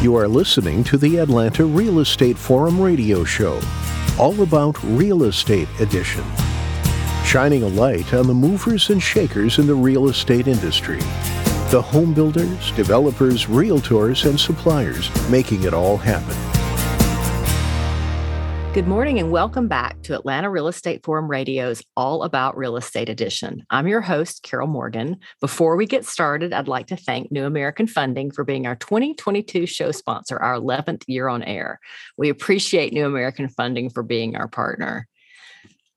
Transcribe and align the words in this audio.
You 0.00 0.14
are 0.14 0.28
listening 0.28 0.84
to 0.84 0.96
the 0.96 1.16
Atlanta 1.16 1.64
Real 1.64 1.98
Estate 1.98 2.38
Forum 2.38 2.80
radio 2.80 3.24
show, 3.24 3.60
all 4.16 4.42
about 4.42 4.80
Real 4.84 5.24
Estate 5.24 5.68
Edition, 5.80 6.22
shining 7.24 7.64
a 7.64 7.68
light 7.68 8.14
on 8.14 8.28
the 8.28 8.32
movers 8.32 8.90
and 8.90 9.02
shakers 9.02 9.58
in 9.58 9.66
the 9.66 9.74
real 9.74 10.08
estate 10.08 10.46
industry. 10.46 11.00
The 11.72 11.82
home 11.84 12.14
builders, 12.14 12.70
developers, 12.76 13.46
realtors, 13.46 14.24
and 14.24 14.38
suppliers 14.38 15.10
making 15.28 15.64
it 15.64 15.74
all 15.74 15.96
happen. 15.96 16.47
Good 18.74 18.86
morning 18.86 19.18
and 19.18 19.32
welcome 19.32 19.66
back 19.66 20.02
to 20.02 20.14
Atlanta 20.14 20.50
Real 20.50 20.68
Estate 20.68 21.02
Forum 21.02 21.28
Radio's 21.28 21.82
All 21.96 22.22
About 22.22 22.56
Real 22.56 22.76
Estate 22.76 23.08
Edition. 23.08 23.64
I'm 23.70 23.88
your 23.88 24.02
host, 24.02 24.42
Carol 24.42 24.68
Morgan. 24.68 25.16
Before 25.40 25.74
we 25.74 25.86
get 25.86 26.04
started, 26.04 26.52
I'd 26.52 26.68
like 26.68 26.88
to 26.88 26.96
thank 26.96 27.32
New 27.32 27.44
American 27.44 27.86
Funding 27.86 28.30
for 28.30 28.44
being 28.44 28.66
our 28.66 28.76
2022 28.76 29.64
show 29.66 29.90
sponsor, 29.90 30.36
our 30.36 30.54
11th 30.54 31.02
year 31.08 31.28
on 31.28 31.42
air. 31.42 31.80
We 32.18 32.28
appreciate 32.28 32.92
New 32.92 33.06
American 33.06 33.48
Funding 33.48 33.88
for 33.88 34.02
being 34.02 34.36
our 34.36 34.48
partner. 34.48 35.08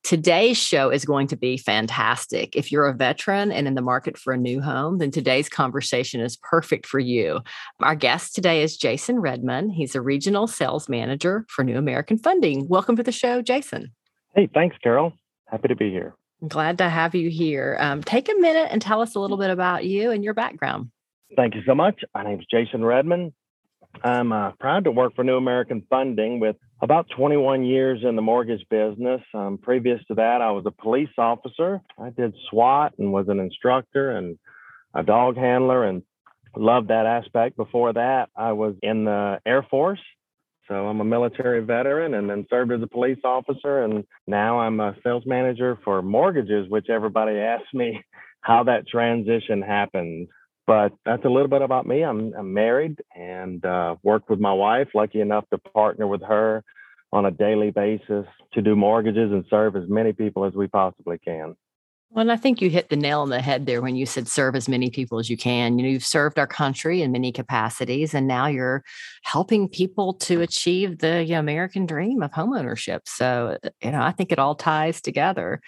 Today's 0.04 0.58
show 0.58 0.90
is 0.90 1.06
going 1.06 1.28
to 1.28 1.38
be 1.38 1.58
fantastic. 1.58 2.56
If 2.56 2.72
you're 2.72 2.88
a 2.88 2.94
veteran 2.94 3.52
and 3.52 3.68
in 3.68 3.76
the 3.76 3.84
market 3.84 4.18
for 4.18 4.34
a 4.34 4.38
new 4.38 4.60
home, 4.60 4.98
then 4.98 5.12
today's 5.12 5.48
conversation 5.48 6.22
is 6.22 6.38
perfect 6.38 6.88
for 6.88 7.00
you. 7.00 7.42
Our 7.82 7.96
guest 7.96 8.34
today 8.34 8.64
is 8.64 8.78
Jason 8.78 9.20
Redman. 9.20 9.70
He's 9.70 9.94
a 9.94 10.02
regional 10.02 10.48
sales 10.48 10.90
manager 10.90 11.46
for 11.50 11.64
New 11.64 11.78
American 11.78 12.18
Funding. 12.18 12.68
Welcome 12.68 12.96
to 12.96 13.04
the 13.04 13.12
show, 13.12 13.44
Jason. 13.44 13.94
Hey, 14.36 14.50
thanks, 14.52 14.76
Carol. 14.84 15.14
Happy 15.46 15.68
to 15.68 15.76
be 15.76 15.92
here. 15.92 16.16
I'm 16.42 16.48
glad 16.48 16.80
to 16.80 16.90
have 16.90 17.14
you 17.14 17.30
here. 17.30 17.78
Um, 17.80 18.04
take 18.04 18.28
a 18.28 18.36
minute 18.40 18.70
and 18.72 18.82
tell 18.82 19.02
us 19.02 19.16
a 19.16 19.20
little 19.20 19.38
bit 19.38 19.52
about 19.52 19.86
you 19.86 20.10
and 20.10 20.24
your 20.24 20.34
background. 20.34 20.90
Thank 21.36 21.54
you 21.54 21.62
so 21.66 21.76
much. 21.76 22.04
My 22.16 22.24
name 22.24 22.40
is 22.40 22.46
Jason 22.50 22.84
Redman. 22.84 23.34
I'm 24.04 24.32
uh, 24.32 24.52
proud 24.60 24.86
to 24.86 24.92
work 24.92 25.16
for 25.16 25.24
New 25.24 25.38
American 25.38 25.84
Funding 25.90 26.40
with 26.40 26.56
about 26.82 27.08
21 27.16 27.64
years 27.64 28.00
in 28.04 28.16
the 28.16 28.22
mortgage 28.22 28.66
business. 28.70 29.22
Um, 29.34 29.60
previous 29.62 30.00
to 30.08 30.16
that, 30.16 30.42
I 30.42 30.52
was 30.52 30.66
a 30.66 30.72
police 30.72 31.10
officer. 31.18 31.82
I 32.00 32.10
did 32.10 32.34
SWAT 32.50 32.94
and 32.98 33.14
was 33.14 33.28
an 33.30 33.40
instructor 33.40 34.12
and 34.12 34.38
a 34.94 35.04
dog 35.04 35.38
handler 35.38 35.84
and 35.84 36.04
loved 36.56 36.88
that 36.88 37.06
aspect. 37.06 37.58
Before 37.58 37.94
that, 37.94 38.30
I 38.36 38.54
was 38.54 38.76
in 38.82 39.06
the 39.06 39.40
Air 39.46 39.64
Force. 39.70 40.02
So 40.68 40.88
I'm 40.88 41.02
a 41.02 41.06
military 41.06 41.64
veteran 41.64 42.14
and 42.14 42.30
then 42.30 42.48
served 42.50 42.72
as 42.72 42.82
a 42.82 42.88
police 42.88 43.20
officer. 43.24 43.84
And 43.84 44.06
now 44.26 44.60
I'm 44.60 44.80
a 44.80 44.96
sales 45.04 45.24
manager 45.26 45.78
for 45.84 46.02
mortgages, 46.02 46.70
which 46.70 46.90
everybody 46.90 47.38
asks 47.38 47.74
me 47.74 48.02
how 48.42 48.64
that 48.64 48.88
transition 48.88 49.62
happened 49.62 50.30
but 50.68 50.94
that's 51.06 51.26
a 51.26 51.30
little 51.30 51.48
bit 51.48 51.62
about 51.62 51.86
me. 51.86 52.04
I'm, 52.04 52.34
I'm 52.38 52.54
married 52.54 53.02
and 53.16 53.64
uh, 53.66 53.96
with 54.04 54.40
my 54.40 54.54
wife. 54.54 54.90
Lucky 54.94 55.22
enough 55.22 55.46
to 55.50 55.58
partner 55.58 56.08
with 56.08 56.22
her 56.24 56.64
on 57.12 57.26
a 57.26 57.32
daily 57.32 57.72
basis 57.72 58.26
to 58.54 58.62
do 58.62 58.76
mortgages 58.76 59.32
and 59.32 59.44
serve 59.50 59.76
as 59.76 59.90
many 59.90 60.14
people 60.14 60.46
as 60.46 60.54
we 60.54 60.68
possibly 60.68 61.18
can. 61.18 61.56
Well, 62.14 62.24
and 62.24 62.32
I 62.32 62.36
think 62.36 62.62
you 62.62 62.70
hit 62.70 62.90
the 62.90 62.98
nail 62.98 63.22
on 63.22 63.30
the 63.30 63.42
head 63.42 63.66
there 63.66 63.82
when 63.82 63.96
you 63.96 64.06
said 64.06 64.28
serve 64.28 64.54
as 64.58 64.68
many 64.68 64.90
people 64.90 65.18
as 65.18 65.30
you 65.30 65.38
can. 65.38 65.80
You 65.80 65.86
know, 65.86 65.92
you've 65.92 66.04
served 66.04 66.38
our 66.38 66.48
country 66.48 67.02
in 67.02 67.14
many 67.14 67.32
capacities, 67.32 68.14
and 68.14 68.28
now 68.28 68.48
you're 68.48 68.84
helping 69.24 69.70
people 69.70 70.16
to 70.16 70.42
achieve 70.42 70.98
the 70.98 71.24
you 71.24 71.36
know, 71.36 71.40
American 71.40 71.86
dream 71.86 72.22
of 72.22 72.32
homeownership. 72.32 73.00
So, 73.06 73.58
you 73.82 73.92
know, 73.92 74.02
I 74.02 74.12
think 74.12 74.34
it 74.34 74.40
all 74.40 74.56
ties 74.56 75.00
together. 75.00 75.62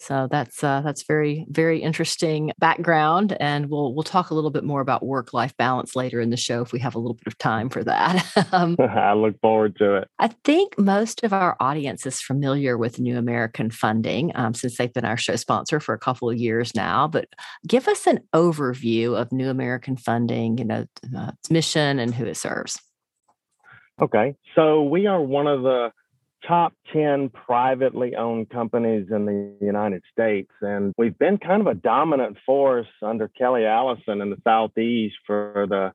So 0.00 0.28
that's 0.30 0.64
uh, 0.64 0.80
that's 0.80 1.02
very 1.02 1.46
very 1.50 1.78
interesting 1.78 2.52
background, 2.58 3.36
and 3.38 3.68
we'll 3.68 3.92
we'll 3.92 4.02
talk 4.02 4.30
a 4.30 4.34
little 4.34 4.50
bit 4.50 4.64
more 4.64 4.80
about 4.80 5.04
work 5.04 5.34
life 5.34 5.54
balance 5.58 5.94
later 5.94 6.22
in 6.22 6.30
the 6.30 6.38
show 6.38 6.62
if 6.62 6.72
we 6.72 6.78
have 6.78 6.94
a 6.94 6.98
little 6.98 7.14
bit 7.14 7.26
of 7.26 7.36
time 7.36 7.68
for 7.68 7.84
that. 7.84 8.24
um, 8.52 8.76
I 8.80 9.12
look 9.12 9.38
forward 9.42 9.76
to 9.76 9.96
it. 9.96 10.08
I 10.18 10.28
think 10.42 10.78
most 10.78 11.22
of 11.22 11.34
our 11.34 11.54
audience 11.60 12.06
is 12.06 12.18
familiar 12.18 12.78
with 12.78 12.98
New 12.98 13.18
American 13.18 13.70
Funding 13.70 14.32
um, 14.36 14.54
since 14.54 14.78
they've 14.78 14.92
been 14.92 15.04
our 15.04 15.18
show 15.18 15.36
sponsor 15.36 15.80
for 15.80 15.94
a 15.94 15.98
couple 15.98 16.30
of 16.30 16.38
years 16.38 16.74
now. 16.74 17.06
But 17.06 17.28
give 17.68 17.86
us 17.86 18.06
an 18.06 18.20
overview 18.34 19.20
of 19.20 19.32
New 19.32 19.50
American 19.50 19.98
Funding, 19.98 20.56
you 20.56 20.64
know, 20.64 20.86
uh, 21.14 21.32
its 21.40 21.50
mission 21.50 21.98
and 21.98 22.14
who 22.14 22.24
it 22.24 22.38
serves. 22.38 22.80
Okay, 24.00 24.34
so 24.54 24.82
we 24.82 25.06
are 25.06 25.20
one 25.20 25.46
of 25.46 25.60
the 25.60 25.90
top 26.46 26.72
10 26.92 27.30
privately 27.30 28.14
owned 28.16 28.50
companies 28.50 29.08
in 29.10 29.26
the 29.26 29.54
United 29.64 30.02
States. 30.12 30.50
And 30.60 30.92
we've 30.96 31.18
been 31.18 31.38
kind 31.38 31.60
of 31.60 31.66
a 31.66 31.74
dominant 31.74 32.38
force 32.44 32.88
under 33.02 33.28
Kelly 33.28 33.66
Allison 33.66 34.20
in 34.20 34.30
the 34.30 34.38
Southeast 34.44 35.16
for 35.26 35.66
the 35.68 35.92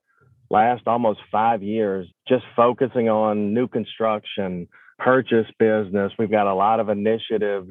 last 0.50 0.82
almost 0.86 1.20
five 1.30 1.62
years, 1.62 2.06
just 2.28 2.44
focusing 2.54 3.08
on 3.08 3.52
new 3.52 3.68
construction, 3.68 4.68
purchase 4.98 5.46
business. 5.58 6.12
We've 6.18 6.30
got 6.30 6.46
a 6.46 6.54
lot 6.54 6.80
of 6.80 6.88
initiatives. 6.88 7.68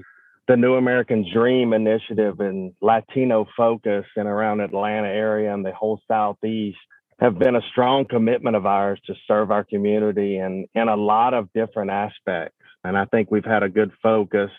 The 0.48 0.58
New 0.58 0.76
American 0.76 1.26
Dream 1.34 1.74
initiative 1.74 2.40
and 2.40 2.74
Latino 2.82 3.48
focus 3.58 4.06
in 4.16 4.28
around 4.28 4.60
Atlanta 4.60 5.08
area 5.08 5.54
and 5.54 5.66
the 5.66 5.72
whole 5.72 6.00
Southeast 6.08 6.78
have 7.20 7.40
been 7.40 7.56
a 7.56 7.62
strong 7.72 8.06
commitment 8.06 8.56
of 8.56 8.66
ours 8.66 9.00
to 9.08 9.16
serve 9.28 9.50
our 9.50 9.64
community 9.64 10.38
and 10.38 10.68
in 10.76 10.88
a 10.88 10.96
lot 10.96 11.34
of 11.34 11.50
different 11.54 11.90
aspects. 11.90 12.56
And 12.86 12.98
I 12.98 13.06
think 13.06 13.32
we've 13.32 13.46
had 13.46 13.64
a 13.64 13.70
good 13.70 13.92
focus 14.02 14.52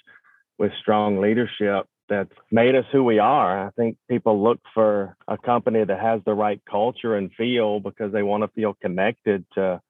with 0.59 0.73
strong 0.81 1.21
leadership 1.21 1.87
that's 2.09 2.33
made 2.51 2.75
us 2.75 2.85
who 2.93 3.03
we 3.05 3.19
are. 3.19 3.67
I 3.67 3.71
think 3.71 3.97
people 4.09 4.43
look 4.43 4.61
for 4.75 5.17
a 5.27 5.37
company 5.37 5.85
that 5.85 6.01
has 6.01 6.21
the 6.25 6.35
right 6.35 6.61
culture 6.69 7.17
and 7.17 7.33
feel 7.35 7.81
because 7.81 8.13
they 8.13 8.23
want 8.23 8.43
to 8.43 8.49
feel 8.49 8.75
connected 8.75 9.45
to 9.55 9.81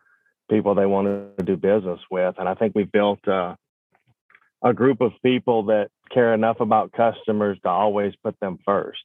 people 0.50 0.74
they 0.74 0.86
want 0.86 1.36
to 1.38 1.44
do 1.44 1.56
business 1.56 2.00
with. 2.10 2.34
And 2.38 2.48
I 2.48 2.54
think 2.54 2.74
we've 2.74 2.91
built 2.91 3.20
a, 3.26 3.56
a 4.62 4.72
group 4.72 5.00
of 5.00 5.12
people 5.22 5.64
that 5.64 5.88
care 6.12 6.32
enough 6.32 6.60
about 6.60 6.92
customers 6.92 7.58
to 7.62 7.68
always 7.68 8.14
put 8.22 8.38
them 8.41 8.58
first. 8.64 9.03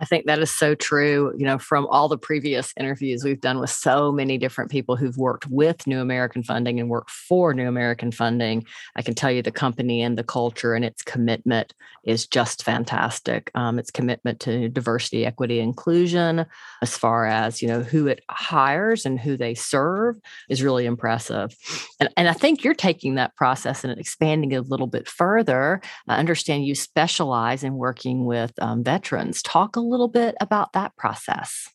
I 0.00 0.04
think 0.04 0.26
that 0.26 0.38
is 0.38 0.50
so 0.50 0.74
true. 0.74 1.32
You 1.36 1.46
know, 1.46 1.58
from 1.58 1.86
all 1.86 2.08
the 2.08 2.18
previous 2.18 2.72
interviews 2.76 3.24
we've 3.24 3.40
done 3.40 3.58
with 3.58 3.70
so 3.70 4.12
many 4.12 4.38
different 4.38 4.70
people 4.70 4.96
who've 4.96 5.16
worked 5.16 5.46
with 5.46 5.86
New 5.86 6.00
American 6.00 6.42
Funding 6.42 6.78
and 6.78 6.88
worked 6.88 7.10
for 7.10 7.52
New 7.54 7.68
American 7.68 8.12
Funding, 8.12 8.64
I 8.96 9.02
can 9.02 9.14
tell 9.14 9.30
you 9.30 9.42
the 9.42 9.50
company 9.50 10.02
and 10.02 10.16
the 10.16 10.24
culture 10.24 10.74
and 10.74 10.84
its 10.84 11.02
commitment 11.02 11.74
is 12.04 12.26
just 12.26 12.62
fantastic. 12.62 13.50
Um, 13.54 13.78
its 13.78 13.90
commitment 13.90 14.40
to 14.40 14.68
diversity, 14.68 15.26
equity, 15.26 15.60
inclusion, 15.60 16.46
as 16.82 16.96
far 16.96 17.26
as 17.26 17.60
you 17.60 17.68
know 17.68 17.82
who 17.82 18.06
it 18.06 18.22
hires 18.30 19.04
and 19.04 19.18
who 19.18 19.36
they 19.36 19.54
serve, 19.54 20.16
is 20.48 20.62
really 20.62 20.86
impressive. 20.86 21.54
And, 22.00 22.08
and 22.16 22.28
I 22.28 22.32
think 22.32 22.64
you're 22.64 22.74
taking 22.74 23.16
that 23.16 23.36
process 23.36 23.84
and 23.84 23.98
expanding 23.98 24.52
it 24.52 24.56
a 24.56 24.62
little 24.62 24.86
bit 24.86 25.08
further. 25.08 25.80
I 26.06 26.16
understand 26.16 26.64
you 26.64 26.74
specialize 26.74 27.64
in 27.64 27.74
working 27.74 28.24
with 28.24 28.52
um, 28.60 28.84
veterans. 28.84 29.42
Talk 29.42 29.76
a 29.76 29.80
little 29.88 30.08
bit 30.08 30.34
about 30.40 30.72
that 30.72 30.96
process? 30.96 31.68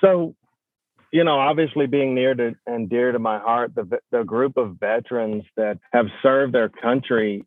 So, 0.00 0.34
you 1.12 1.24
know, 1.24 1.38
obviously 1.38 1.86
being 1.86 2.14
near 2.14 2.34
to 2.34 2.54
and 2.66 2.88
dear 2.88 3.12
to 3.12 3.18
my 3.18 3.38
heart, 3.38 3.74
the 3.74 3.98
the 4.10 4.24
group 4.24 4.56
of 4.56 4.76
veterans 4.78 5.44
that 5.56 5.78
have 5.92 6.06
served 6.22 6.54
their 6.54 6.68
country, 6.68 7.44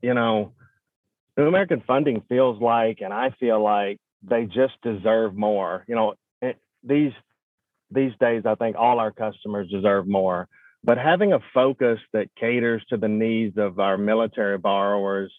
you 0.00 0.14
know, 0.14 0.52
New 1.36 1.46
American 1.46 1.82
Funding 1.86 2.22
feels 2.28 2.60
like, 2.60 3.00
and 3.00 3.12
I 3.12 3.30
feel 3.40 3.62
like 3.62 3.98
they 4.22 4.44
just 4.44 4.74
deserve 4.82 5.34
more. 5.34 5.84
You 5.88 5.94
know, 5.94 6.14
it, 6.40 6.58
these 6.82 7.12
these 7.90 8.12
days, 8.20 8.42
I 8.46 8.54
think 8.54 8.76
all 8.76 8.98
our 8.98 9.12
customers 9.12 9.70
deserve 9.70 10.06
more. 10.06 10.48
But 10.84 10.98
having 10.98 11.32
a 11.32 11.38
focus 11.54 12.00
that 12.12 12.34
caters 12.38 12.84
to 12.88 12.96
the 12.96 13.08
needs 13.08 13.56
of 13.56 13.78
our 13.78 13.96
military 13.96 14.58
borrowers 14.58 15.32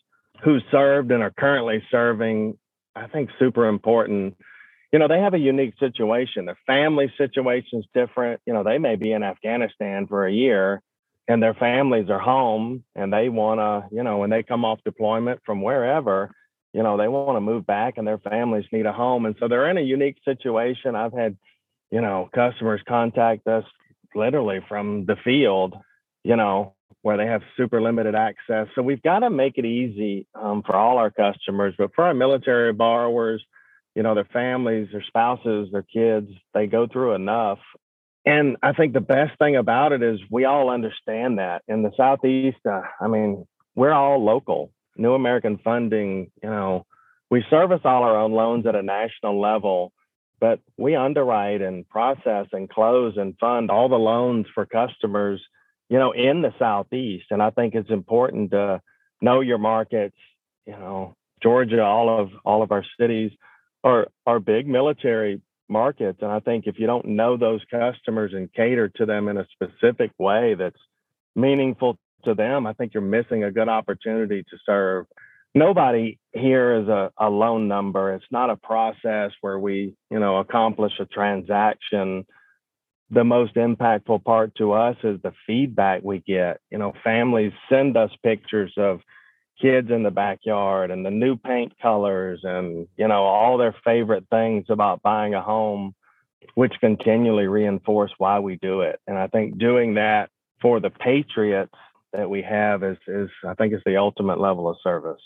who 0.44 0.59
served 0.72 1.12
and 1.12 1.22
are 1.22 1.34
currently 1.38 1.84
serving 1.91 2.57
I 2.95 3.07
think 3.07 3.29
super 3.39 3.67
important. 3.67 4.37
You 4.91 4.99
know, 4.99 5.07
they 5.07 5.19
have 5.19 5.33
a 5.33 5.39
unique 5.39 5.73
situation. 5.79 6.45
Their 6.45 6.57
family 6.67 7.11
situation 7.17 7.79
is 7.79 7.85
different. 7.93 8.41
You 8.45 8.53
know, 8.53 8.63
they 8.63 8.78
may 8.78 8.95
be 8.95 9.11
in 9.11 9.23
Afghanistan 9.23 10.07
for 10.07 10.25
a 10.28 10.31
year 10.31 10.81
and 11.28 11.41
their 11.41 11.53
families 11.53 12.09
are 12.09 12.19
home 12.19 12.84
and 12.95 13.11
they 13.11 13.29
want 13.29 13.59
to, 13.59 13.95
you 13.95 14.03
know, 14.03 14.17
when 14.17 14.29
they 14.29 14.43
come 14.43 14.66
off 14.66 14.79
deployment 14.84 15.41
from 15.45 15.61
wherever, 15.61 16.31
you 16.73 16.84
know, 16.84 16.97
they 16.97 17.07
want 17.07 17.37
to 17.37 17.41
move 17.41 17.66
back 17.66 17.97
and 17.97 18.07
their 18.07 18.17
families 18.17 18.66
need 18.72 18.85
a 18.85 18.93
home. 18.93 19.25
And 19.25 19.35
so 19.39 19.47
they're 19.47 19.69
in 19.69 19.78
a 19.78 19.81
unique 19.81 20.17
situation. 20.25 20.96
I've 20.96 21.13
had, 21.13 21.37
you 21.91 22.01
know, 22.01 22.29
customers 22.34 22.81
contact 22.87 23.47
us 23.47 23.63
literally 24.16 24.59
from 24.67 25.05
the 25.05 25.16
field, 25.23 25.75
you 26.23 26.35
know, 26.35 26.75
where 27.03 27.17
they 27.17 27.28
have 27.28 27.41
super 27.58 27.82
limited 27.82 28.16
access. 28.16 28.67
So 28.73 28.82
we've 28.82 29.02
got 29.02 29.20
to 29.20 29.29
make 29.29 29.58
it 29.58 29.66
easy 29.66 30.26
um, 30.34 30.64
for 30.66 30.76
all 30.76 30.97
our 30.97 31.11
customers, 31.11 31.76
but 31.78 31.91
for 31.94 32.05
our 32.05 32.14
military 32.14 32.73
borrowers, 32.73 33.44
you 33.94 34.03
know, 34.03 34.16
their 34.16 34.28
families, 34.32 34.88
their 34.91 35.03
spouses, 35.05 35.70
their 35.72 35.84
kids, 35.84 36.29
they 36.53 36.66
go 36.66 36.88
through 36.88 37.14
enough. 37.14 37.59
And 38.26 38.55
I 38.64 38.72
think 38.72 38.94
the 38.94 39.02
best 39.02 39.38
thing 39.38 39.58
about 39.58 39.91
it 39.91 40.02
is 40.02 40.17
we 40.32 40.46
all 40.46 40.70
understand 40.70 41.40
that 41.40 41.61
in 41.67 41.84
the 41.84 41.91
Southeast. 41.97 42.58
Uh, 42.66 42.82
I 43.02 43.08
mean, 43.08 43.46
we're 43.76 43.91
all 43.91 44.23
local. 44.23 44.72
New 44.96 45.14
American 45.14 45.59
Funding, 45.61 46.32
you 46.41 46.49
know, 46.49 46.85
we 47.29 47.44
service 47.49 47.82
all 47.84 48.03
our 48.03 48.17
own 48.17 48.32
loans 48.32 48.66
at 48.66 48.76
a 48.76 48.82
national 48.82 49.41
level, 49.41 49.91
but 50.40 50.59
we 50.78 50.96
underwrite 50.96 51.61
and 51.61 51.88
process 51.90 52.47
and 52.53 52.70
close 52.70 53.17
and 53.17 53.38
fund 53.40 53.70
all 53.70 53.90
the 53.90 53.96
loans 53.96 54.46
for 54.53 54.66
customers, 54.66 55.41
you 55.90 56.00
know, 56.00 56.12
in 56.12 56.41
the 56.41 56.53
Southeast. 56.59 57.26
And 57.32 57.41
I 57.41 57.50
think 57.50 57.76
it's 57.76 57.90
important 57.90 58.52
to 58.52 58.82
know 59.22 59.41
your 59.41 59.58
markets, 59.58 60.18
you 60.66 60.74
know, 60.74 61.16
Georgia, 61.41 61.84
all 61.84 62.22
of 62.22 62.30
all 62.46 62.64
of 62.64 62.72
our 62.72 62.85
cities 63.00 63.32
are 63.84 64.08
are 64.26 64.40
big 64.40 64.68
military 64.68 65.41
markets. 65.70 66.20
And 66.22 66.32
I 66.32 66.40
think 66.40 66.68
if 66.68 66.80
you 66.80 66.88
don't 66.88 67.06
know 67.06 67.38
those 67.38 67.62
customers 67.70 68.32
and 68.34 68.52
cater 68.53 68.90
to 68.90 69.06
them 69.06 69.28
in 69.28 69.38
a 69.38 69.47
specific 69.53 70.12
way 70.18 70.56
that's 70.58 70.80
meaningful 71.35 71.97
to 72.26 72.34
them, 72.34 72.66
I 72.66 72.74
think 72.74 72.94
you're 72.94 73.03
missing 73.03 73.44
a 73.44 73.52
good 73.52 73.70
opportunity 73.70 74.44
to 74.44 74.58
serve 74.66 75.06
nobody 75.56 76.18
here 76.32 76.82
is 76.82 76.88
a, 76.88 77.12
a 77.18 77.30
loan 77.30 77.68
number. 77.68 78.14
It's 78.14 78.26
not 78.32 78.50
a 78.50 78.56
process 78.56 79.32
where 79.41 79.59
we, 79.59 79.96
you 80.09 80.20
know, 80.20 80.38
accomplish 80.38 80.94
a 81.00 81.06
transaction. 81.06 82.26
The 83.13 83.23
most 83.23 83.53
impactful 83.55 84.23
part 84.23 84.55
to 84.55 84.71
us 84.71 84.95
is 85.03 85.21
the 85.21 85.33
feedback 85.45 86.01
we 86.03 86.19
get. 86.19 86.61
You 86.71 86.79
know, 86.79 86.93
families 87.03 87.51
send 87.69 87.95
us 87.95 88.09
pictures 88.23 88.73
of 88.77 89.01
kids 89.61 89.91
in 89.91 90.01
the 90.01 90.09
backyard 90.09 90.89
and 90.89 91.05
the 91.05 91.11
new 91.11 91.35
paint 91.35 91.73
colors 91.79 92.39
and, 92.43 92.87
you 92.97 93.07
know, 93.07 93.23
all 93.23 93.57
their 93.57 93.75
favorite 93.83 94.25
things 94.31 94.65
about 94.69 95.03
buying 95.03 95.35
a 95.35 95.41
home, 95.41 95.93
which 96.55 96.73
continually 96.79 97.45
reinforce 97.45 98.11
why 98.17 98.39
we 98.39 98.55
do 98.55 98.81
it. 98.81 98.99
And 99.05 99.17
I 99.17 99.27
think 99.27 99.59
doing 99.59 99.93
that 99.93 100.29
for 100.59 100.79
the 100.79 100.89
patriots 100.89 101.75
that 102.13 102.29
we 102.29 102.41
have 102.41 102.83
is, 102.83 102.97
is 103.07 103.29
I 103.47 103.53
think 103.53 103.73
is 103.73 103.81
the 103.85 103.97
ultimate 103.97 104.39
level 104.39 104.67
of 104.67 104.77
service. 104.83 105.21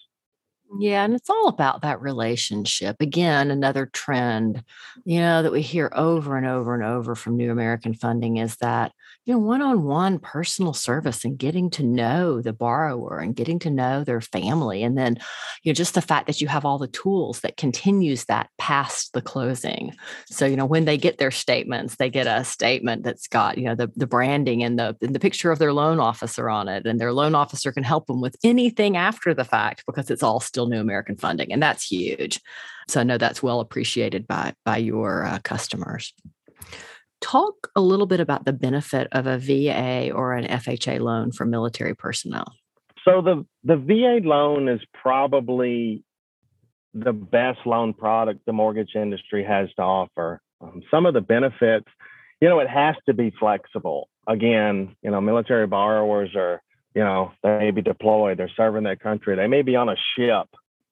Yeah, 0.75 1.05
and 1.05 1.15
it's 1.15 1.29
all 1.29 1.47
about 1.47 1.81
that 1.81 2.01
relationship. 2.01 2.97
Again, 2.99 3.51
another 3.51 3.85
trend, 3.85 4.63
you 5.05 5.19
know, 5.19 5.41
that 5.41 5.51
we 5.51 5.61
hear 5.61 5.89
over 5.95 6.35
and 6.35 6.45
over 6.45 6.73
and 6.73 6.83
over 6.83 7.15
from 7.15 7.37
New 7.37 7.51
American 7.51 7.93
Funding 7.93 8.37
is 8.37 8.57
that, 8.57 8.91
you 9.25 9.33
know, 9.33 9.39
one-on-one 9.39 10.19
personal 10.19 10.73
service 10.73 11.23
and 11.23 11.37
getting 11.37 11.69
to 11.69 11.83
know 11.83 12.41
the 12.41 12.51
borrower 12.53 13.17
and 13.19 13.35
getting 13.35 13.59
to 13.59 13.69
know 13.69 14.03
their 14.03 14.19
family. 14.19 14.83
And 14.83 14.97
then, 14.97 15.17
you 15.63 15.71
know, 15.71 15.73
just 15.73 15.93
the 15.95 16.01
fact 16.01 16.27
that 16.27 16.41
you 16.41 16.49
have 16.49 16.65
all 16.65 16.77
the 16.77 16.87
tools 16.87 17.39
that 17.41 17.57
continues 17.57 18.25
that 18.25 18.49
past 18.57 19.13
the 19.13 19.21
closing. 19.21 19.93
So, 20.27 20.45
you 20.45 20.57
know, 20.57 20.65
when 20.65 20.85
they 20.85 20.97
get 20.97 21.17
their 21.17 21.31
statements, 21.31 21.95
they 21.95 22.09
get 22.09 22.27
a 22.27 22.43
statement 22.43 23.03
that's 23.03 23.27
got, 23.27 23.57
you 23.57 23.65
know, 23.65 23.75
the, 23.75 23.89
the 23.95 24.07
branding 24.07 24.63
and 24.63 24.77
the, 24.77 24.97
and 25.01 25.15
the 25.15 25.19
picture 25.19 25.51
of 25.51 25.59
their 25.59 25.73
loan 25.73 25.99
officer 25.99 26.49
on 26.49 26.67
it. 26.67 26.85
And 26.85 26.99
their 26.99 27.13
loan 27.13 27.35
officer 27.35 27.71
can 27.71 27.83
help 27.83 28.07
them 28.07 28.19
with 28.21 28.35
anything 28.43 28.97
after 28.97 29.33
the 29.33 29.45
fact 29.45 29.85
because 29.85 30.09
it's 30.11 30.23
all 30.23 30.39
still 30.57 30.67
New 30.67 30.79
American 30.79 31.15
funding, 31.15 31.53
and 31.53 31.61
that's 31.61 31.85
huge. 31.85 32.41
So 32.87 32.99
I 32.99 33.03
know 33.03 33.19
that's 33.19 33.43
well 33.43 33.59
appreciated 33.59 34.27
by 34.27 34.53
by 34.65 34.77
your 34.77 35.23
uh, 35.23 35.37
customers. 35.43 36.13
Talk 37.21 37.69
a 37.75 37.81
little 37.81 38.07
bit 38.07 38.19
about 38.19 38.45
the 38.45 38.53
benefit 38.53 39.07
of 39.11 39.27
a 39.27 39.37
VA 39.37 40.11
or 40.11 40.33
an 40.33 40.47
FHA 40.47 40.99
loan 40.99 41.31
for 41.31 41.45
military 41.45 41.93
personnel. 41.93 42.51
So 43.05 43.21
the 43.21 43.45
the 43.63 43.77
VA 43.77 44.27
loan 44.27 44.67
is 44.67 44.81
probably 44.99 46.03
the 46.95 47.13
best 47.13 47.59
loan 47.67 47.93
product 47.93 48.39
the 48.47 48.53
mortgage 48.53 48.95
industry 48.95 49.43
has 49.43 49.69
to 49.75 49.83
offer. 49.83 50.41
Um, 50.59 50.81
some 50.89 51.05
of 51.05 51.13
the 51.13 51.21
benefits, 51.21 51.85
you 52.41 52.49
know, 52.49 52.59
it 52.61 52.69
has 52.69 52.95
to 53.05 53.13
be 53.13 53.31
flexible. 53.39 54.09
Again, 54.27 54.95
you 55.03 55.11
know, 55.11 55.21
military 55.21 55.67
borrowers 55.67 56.31
are 56.35 56.63
you 56.97 57.03
know, 57.03 57.31
they 57.43 57.59
may 57.59 57.69
be 57.69 57.83
deployed, 57.83 58.39
they're 58.39 58.49
serving 58.57 58.83
their 58.83 58.95
country, 58.95 59.35
they 59.35 59.45
may 59.45 59.61
be 59.61 59.75
on 59.75 59.87
a 59.87 59.95
ship, 60.15 60.47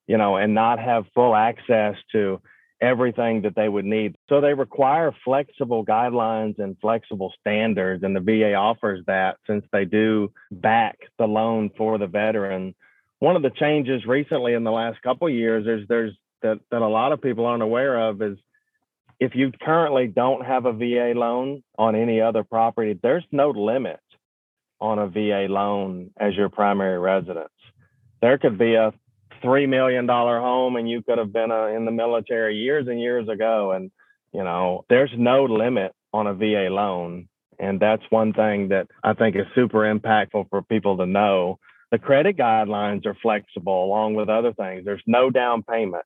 you 0.05 0.19
know, 0.19 0.37
and 0.37 0.53
not 0.53 0.77
have 0.77 1.05
full 1.15 1.35
access 1.35 1.95
to 2.11 2.39
everything 2.79 3.41
that 3.41 3.55
they 3.55 3.67
would 3.67 3.85
need. 3.85 4.15
So 4.29 4.39
they 4.39 4.53
require 4.53 5.15
flexible 5.23 5.83
guidelines 5.83 6.59
and 6.59 6.77
flexible 6.79 7.33
standards, 7.41 8.03
and 8.03 8.15
the 8.15 8.19
VA 8.19 8.53
offers 8.53 9.03
that 9.07 9.37
since 9.47 9.65
they 9.71 9.85
do 9.85 10.31
back 10.51 10.99
the 11.17 11.25
loan 11.25 11.71
for 11.75 11.97
the 11.97 12.05
veteran. 12.05 12.75
One 13.17 13.35
of 13.35 13.41
the 13.41 13.49
changes 13.49 14.05
recently 14.05 14.53
in 14.53 14.63
the 14.63 14.71
last 14.71 15.01
couple 15.01 15.27
years 15.27 15.65
is 15.65 15.87
there's 15.87 16.13
that, 16.43 16.59
that 16.69 16.83
a 16.83 16.87
lot 16.87 17.13
of 17.13 17.21
people 17.23 17.47
aren't 17.47 17.63
aware 17.63 18.09
of 18.09 18.21
is 18.21 18.37
if 19.19 19.33
you 19.33 19.51
currently 19.59 20.05
don't 20.05 20.45
have 20.45 20.67
a 20.67 20.73
VA 20.73 21.13
loan 21.15 21.63
on 21.79 21.95
any 21.95 22.21
other 22.21 22.43
property, 22.43 22.99
there's 23.01 23.25
no 23.31 23.49
limit 23.49 23.99
on 24.85 24.99
a 24.99 25.07
VA 25.07 25.47
loan 25.51 26.11
as 26.19 26.35
your 26.35 26.49
primary 26.49 26.99
residence. 26.99 27.49
There 28.21 28.37
could 28.37 28.57
be 28.57 28.75
a 28.75 28.93
three 29.41 29.67
million 29.67 30.05
dollar 30.05 30.39
home, 30.39 30.75
and 30.75 30.89
you 30.89 31.01
could 31.01 31.17
have 31.17 31.33
been 31.33 31.51
a, 31.51 31.67
in 31.67 31.85
the 31.85 31.91
military 31.91 32.57
years 32.57 32.87
and 32.87 32.99
years 32.99 33.27
ago, 33.27 33.71
and 33.71 33.91
you 34.31 34.43
know 34.43 34.85
there's 34.89 35.11
no 35.17 35.45
limit 35.45 35.93
on 36.13 36.27
a 36.27 36.33
VA 36.33 36.67
loan, 36.69 37.27
and 37.59 37.79
that's 37.79 38.03
one 38.09 38.33
thing 38.33 38.69
that 38.69 38.87
I 39.03 39.13
think 39.13 39.35
is 39.35 39.45
super 39.53 39.79
impactful 39.93 40.49
for 40.49 40.61
people 40.61 40.97
to 40.97 41.05
know. 41.05 41.59
The 41.91 41.99
credit 41.99 42.37
guidelines 42.37 43.05
are 43.05 43.17
flexible, 43.21 43.85
along 43.85 44.15
with 44.15 44.29
other 44.29 44.53
things. 44.53 44.85
There's 44.85 45.03
no 45.05 45.29
down 45.29 45.63
payment. 45.63 46.05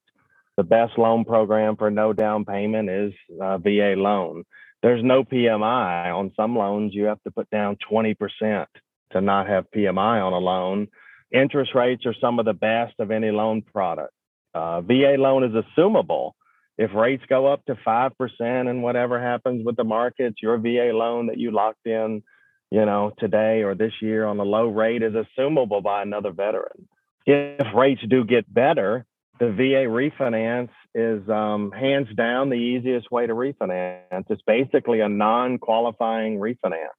The 0.57 0.63
best 0.63 0.97
loan 0.97 1.23
program 1.23 1.77
for 1.77 1.89
no 1.89 2.11
down 2.11 2.43
payment 2.43 2.89
is 2.89 3.13
uh, 3.41 3.55
a 3.55 3.59
VA 3.59 3.95
loan 3.97 4.43
there's 4.81 5.03
no 5.03 5.23
PMI 5.23 6.15
on 6.15 6.31
some 6.35 6.57
loans. 6.57 6.93
You 6.93 7.05
have 7.05 7.21
to 7.23 7.31
put 7.31 7.49
down 7.49 7.77
20% 7.91 8.65
to 9.11 9.21
not 9.21 9.47
have 9.47 9.65
PMI 9.75 10.25
on 10.25 10.33
a 10.33 10.37
loan. 10.37 10.87
Interest 11.31 11.75
rates 11.75 12.05
are 12.05 12.15
some 12.19 12.39
of 12.39 12.45
the 12.45 12.53
best 12.53 12.93
of 12.99 13.11
any 13.11 13.31
loan 13.31 13.61
product. 13.61 14.13
Uh, 14.53 14.81
VA 14.81 15.15
loan 15.17 15.43
is 15.43 15.51
assumable. 15.51 16.31
If 16.77 16.93
rates 16.93 17.23
go 17.27 17.45
up 17.47 17.65
to 17.65 17.75
5% 17.75 18.11
and 18.39 18.81
whatever 18.81 19.21
happens 19.21 19.65
with 19.65 19.75
the 19.75 19.83
markets, 19.83 20.37
your 20.41 20.57
VA 20.57 20.91
loan 20.93 21.27
that 21.27 21.37
you 21.37 21.51
locked 21.51 21.85
in, 21.85 22.23
you 22.71 22.85
know, 22.85 23.11
today 23.19 23.63
or 23.63 23.75
this 23.75 23.93
year 24.01 24.25
on 24.25 24.39
a 24.39 24.43
low 24.43 24.67
rate 24.67 25.03
is 25.03 25.13
assumable 25.13 25.83
by 25.83 26.01
another 26.01 26.31
veteran. 26.31 26.87
If 27.25 27.67
rates 27.75 28.01
do 28.07 28.23
get 28.23 28.51
better, 28.51 29.05
the 29.39 29.51
VA 29.51 29.87
refinance 29.87 30.69
is 30.93 31.27
um, 31.29 31.71
hands 31.71 32.07
down 32.15 32.49
the 32.49 32.55
easiest 32.55 33.09
way 33.11 33.25
to 33.25 33.33
refinance. 33.33 34.25
It's 34.29 34.41
basically 34.45 34.99
a 34.99 35.09
non 35.09 35.57
qualifying 35.57 36.39
refinance. 36.39 36.89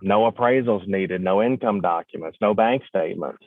No 0.00 0.30
appraisals 0.30 0.86
needed, 0.88 1.20
no 1.20 1.42
income 1.42 1.80
documents, 1.80 2.38
no 2.40 2.54
bank 2.54 2.82
statements. 2.88 3.44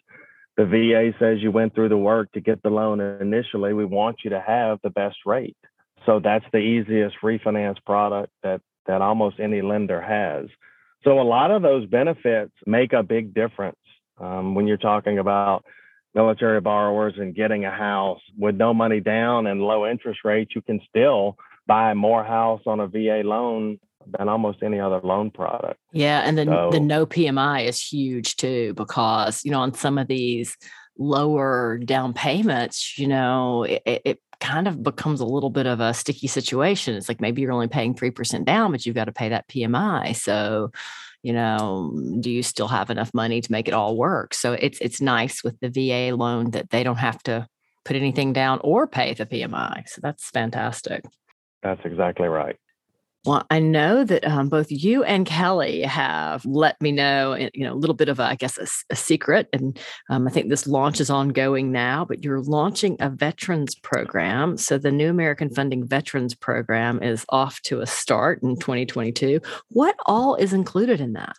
The 0.57 0.65
VA 0.65 1.11
says 1.19 1.39
you 1.41 1.51
went 1.51 1.75
through 1.75 1.89
the 1.89 1.97
work 1.97 2.31
to 2.31 2.39
get 2.39 2.63
the 2.63 2.69
loan 2.69 3.01
initially. 3.01 3.73
We 3.73 3.83
want 3.83 4.17
you 4.23 4.29
to 4.29 4.39
have 4.39 4.79
the 4.83 4.89
best 4.89 5.17
rate. 5.25 5.57
So 6.05 6.21
that's 6.23 6.45
the 6.53 6.59
easiest 6.59 7.17
refinance 7.21 7.83
product 7.85 8.31
that, 8.43 8.61
that 8.85 9.01
almost 9.01 9.39
any 9.39 9.61
lender 9.61 10.01
has. 10.01 10.45
So 11.03 11.19
a 11.19 11.23
lot 11.23 11.51
of 11.51 11.61
those 11.61 11.87
benefits 11.87 12.53
make 12.65 12.93
a 12.93 13.03
big 13.03 13.33
difference 13.33 13.77
um, 14.17 14.55
when 14.55 14.65
you're 14.65 14.77
talking 14.77 15.19
about 15.19 15.65
military 16.15 16.61
borrowers 16.61 17.13
and 17.17 17.35
getting 17.35 17.65
a 17.65 17.71
house 17.71 18.21
with 18.37 18.55
no 18.55 18.73
money 18.73 19.01
down 19.01 19.47
and 19.47 19.61
low 19.61 19.85
interest 19.85 20.21
rates, 20.23 20.53
you 20.55 20.61
can 20.61 20.79
still 20.89 21.37
buy 21.67 21.93
more 21.93 22.23
house 22.23 22.61
on 22.65 22.79
a 22.79 22.87
VA 22.87 23.21
loan 23.23 23.77
than 24.17 24.29
almost 24.29 24.63
any 24.63 24.79
other 24.79 25.01
loan 25.03 25.29
product. 25.29 25.79
Yeah, 25.91 26.21
and 26.21 26.37
then 26.37 26.47
so, 26.47 26.69
the 26.71 26.79
no 26.79 27.05
PMI 27.05 27.65
is 27.65 27.81
huge 27.81 28.37
too 28.37 28.73
because 28.75 29.43
you 29.43 29.51
know 29.51 29.61
on 29.61 29.73
some 29.73 29.97
of 29.97 30.07
these 30.07 30.57
lower 30.97 31.77
down 31.79 32.13
payments, 32.13 32.97
you 32.97 33.07
know, 33.07 33.63
it, 33.63 33.81
it 33.85 34.21
kind 34.39 34.67
of 34.67 34.83
becomes 34.83 35.19
a 35.19 35.25
little 35.25 35.49
bit 35.49 35.65
of 35.65 35.79
a 35.79 35.93
sticky 35.93 36.27
situation. 36.27 36.95
It's 36.95 37.09
like 37.09 37.21
maybe 37.21 37.41
you're 37.41 37.51
only 37.51 37.67
paying 37.67 37.95
3% 37.95 38.45
down, 38.45 38.71
but 38.71 38.85
you've 38.85 38.95
got 38.95 39.05
to 39.05 39.11
pay 39.11 39.29
that 39.29 39.47
PMI. 39.47 40.15
So 40.15 40.71
you 41.25 41.33
know 41.33 41.91
mm, 41.93 42.21
do 42.21 42.29
you 42.29 42.43
still 42.43 42.67
have 42.67 42.89
enough 42.89 43.11
money 43.13 43.41
to 43.41 43.51
make 43.51 43.67
it 43.67 43.73
all 43.73 43.97
work? 43.97 44.33
So 44.33 44.53
it's 44.53 44.79
it's 44.79 45.01
nice 45.01 45.43
with 45.43 45.59
the 45.59 45.69
va 45.69 46.15
loan 46.15 46.51
that 46.51 46.69
they 46.69 46.83
don't 46.83 47.03
have 47.09 47.21
to 47.23 47.47
put 47.83 47.95
anything 47.95 48.33
down 48.33 48.59
or 48.63 48.87
pay 48.87 49.13
the 49.13 49.25
pmi 49.25 49.87
so 49.87 49.99
that's 50.01 50.29
fantastic. 50.29 51.03
That's 51.63 51.81
exactly 51.83 52.27
right 52.27 52.57
well, 53.25 53.45
I 53.49 53.59
know 53.59 54.03
that 54.03 54.25
um, 54.25 54.49
both 54.49 54.67
you 54.69 55.03
and 55.03 55.25
Kelly 55.25 55.81
have 55.81 56.45
let 56.45 56.79
me 56.79 56.91
know, 56.91 57.33
eh, 57.33 57.49
you 57.53 57.65
know, 57.65 57.73
a 57.73 57.75
little 57.75 57.95
bit 57.95 58.07
of, 58.07 58.19
a, 58.19 58.23
I 58.23 58.35
guess, 58.35 58.57
a, 58.57 58.67
a 58.93 58.95
secret. 58.95 59.49
And 59.51 59.79
um, 60.09 60.27
I 60.27 60.31
think 60.31 60.49
this 60.49 60.67
launch 60.67 60.99
is 60.99 61.09
ongoing 61.09 61.71
now, 61.71 62.05
but 62.05 62.23
you're 62.23 62.41
launching 62.41 62.97
a 62.99 63.09
veterans 63.09 63.73
program. 63.75 64.57
So 64.57 64.77
the 64.77 64.91
New 64.91 65.09
American 65.09 65.49
Funding 65.49 65.87
Veterans 65.87 66.35
Program 66.35 67.01
is 67.01 67.25
off 67.29 67.61
to 67.63 67.81
a 67.81 67.87
start 67.87 68.43
in 68.43 68.57
2022. 68.57 69.41
What 69.69 69.95
all 70.05 70.35
is 70.35 70.53
included 70.53 71.01
in 71.01 71.13
that? 71.13 71.35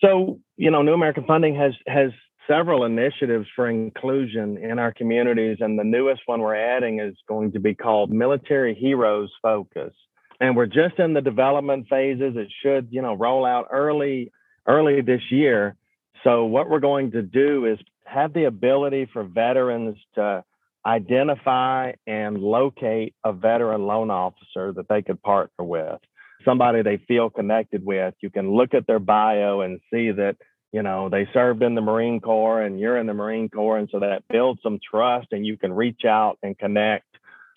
So, 0.00 0.40
you 0.56 0.70
know, 0.70 0.80
New 0.80 0.94
American 0.94 1.24
Funding 1.26 1.54
has 1.56 1.72
has 1.86 2.12
several 2.46 2.84
initiatives 2.84 3.46
for 3.54 3.68
inclusion 3.68 4.56
in 4.56 4.78
our 4.78 4.92
communities, 4.92 5.58
and 5.60 5.78
the 5.78 5.84
newest 5.84 6.22
one 6.24 6.40
we're 6.40 6.54
adding 6.54 7.00
is 7.00 7.14
going 7.28 7.52
to 7.52 7.60
be 7.60 7.74
called 7.74 8.10
Military 8.10 8.74
Heroes 8.74 9.30
Focus 9.42 9.92
and 10.40 10.56
we're 10.56 10.66
just 10.66 10.98
in 10.98 11.14
the 11.14 11.20
development 11.20 11.86
phases. 11.88 12.34
It 12.36 12.48
should, 12.62 12.88
you 12.90 13.02
know, 13.02 13.14
roll 13.14 13.44
out 13.44 13.68
early, 13.70 14.32
early 14.66 15.00
this 15.00 15.22
year. 15.30 15.76
So 16.24 16.44
what 16.44 16.68
we're 16.68 16.80
going 16.80 17.12
to 17.12 17.22
do 17.22 17.66
is 17.66 17.78
have 18.04 18.32
the 18.32 18.44
ability 18.44 19.08
for 19.12 19.24
veterans 19.24 19.96
to 20.14 20.44
identify 20.86 21.92
and 22.06 22.38
locate 22.38 23.14
a 23.24 23.32
veteran 23.32 23.86
loan 23.86 24.10
officer 24.10 24.72
that 24.72 24.88
they 24.88 25.02
could 25.02 25.22
partner 25.22 25.64
with, 25.64 26.00
somebody 26.44 26.82
they 26.82 26.98
feel 27.08 27.30
connected 27.30 27.84
with. 27.84 28.14
You 28.20 28.30
can 28.30 28.50
look 28.52 28.74
at 28.74 28.86
their 28.86 28.98
bio 28.98 29.60
and 29.60 29.80
see 29.92 30.12
that, 30.12 30.36
you 30.72 30.82
know, 30.82 31.08
they 31.08 31.28
served 31.32 31.62
in 31.62 31.74
the 31.74 31.80
Marine 31.80 32.20
Corps 32.20 32.62
and 32.62 32.78
you're 32.78 32.96
in 32.96 33.06
the 33.06 33.14
Marine 33.14 33.48
Corps. 33.48 33.78
And 33.78 33.88
so 33.90 34.00
that 34.00 34.22
builds 34.28 34.62
some 34.62 34.78
trust 34.78 35.28
and 35.32 35.44
you 35.44 35.56
can 35.56 35.72
reach 35.72 36.04
out 36.06 36.38
and 36.42 36.56
connect 36.56 37.07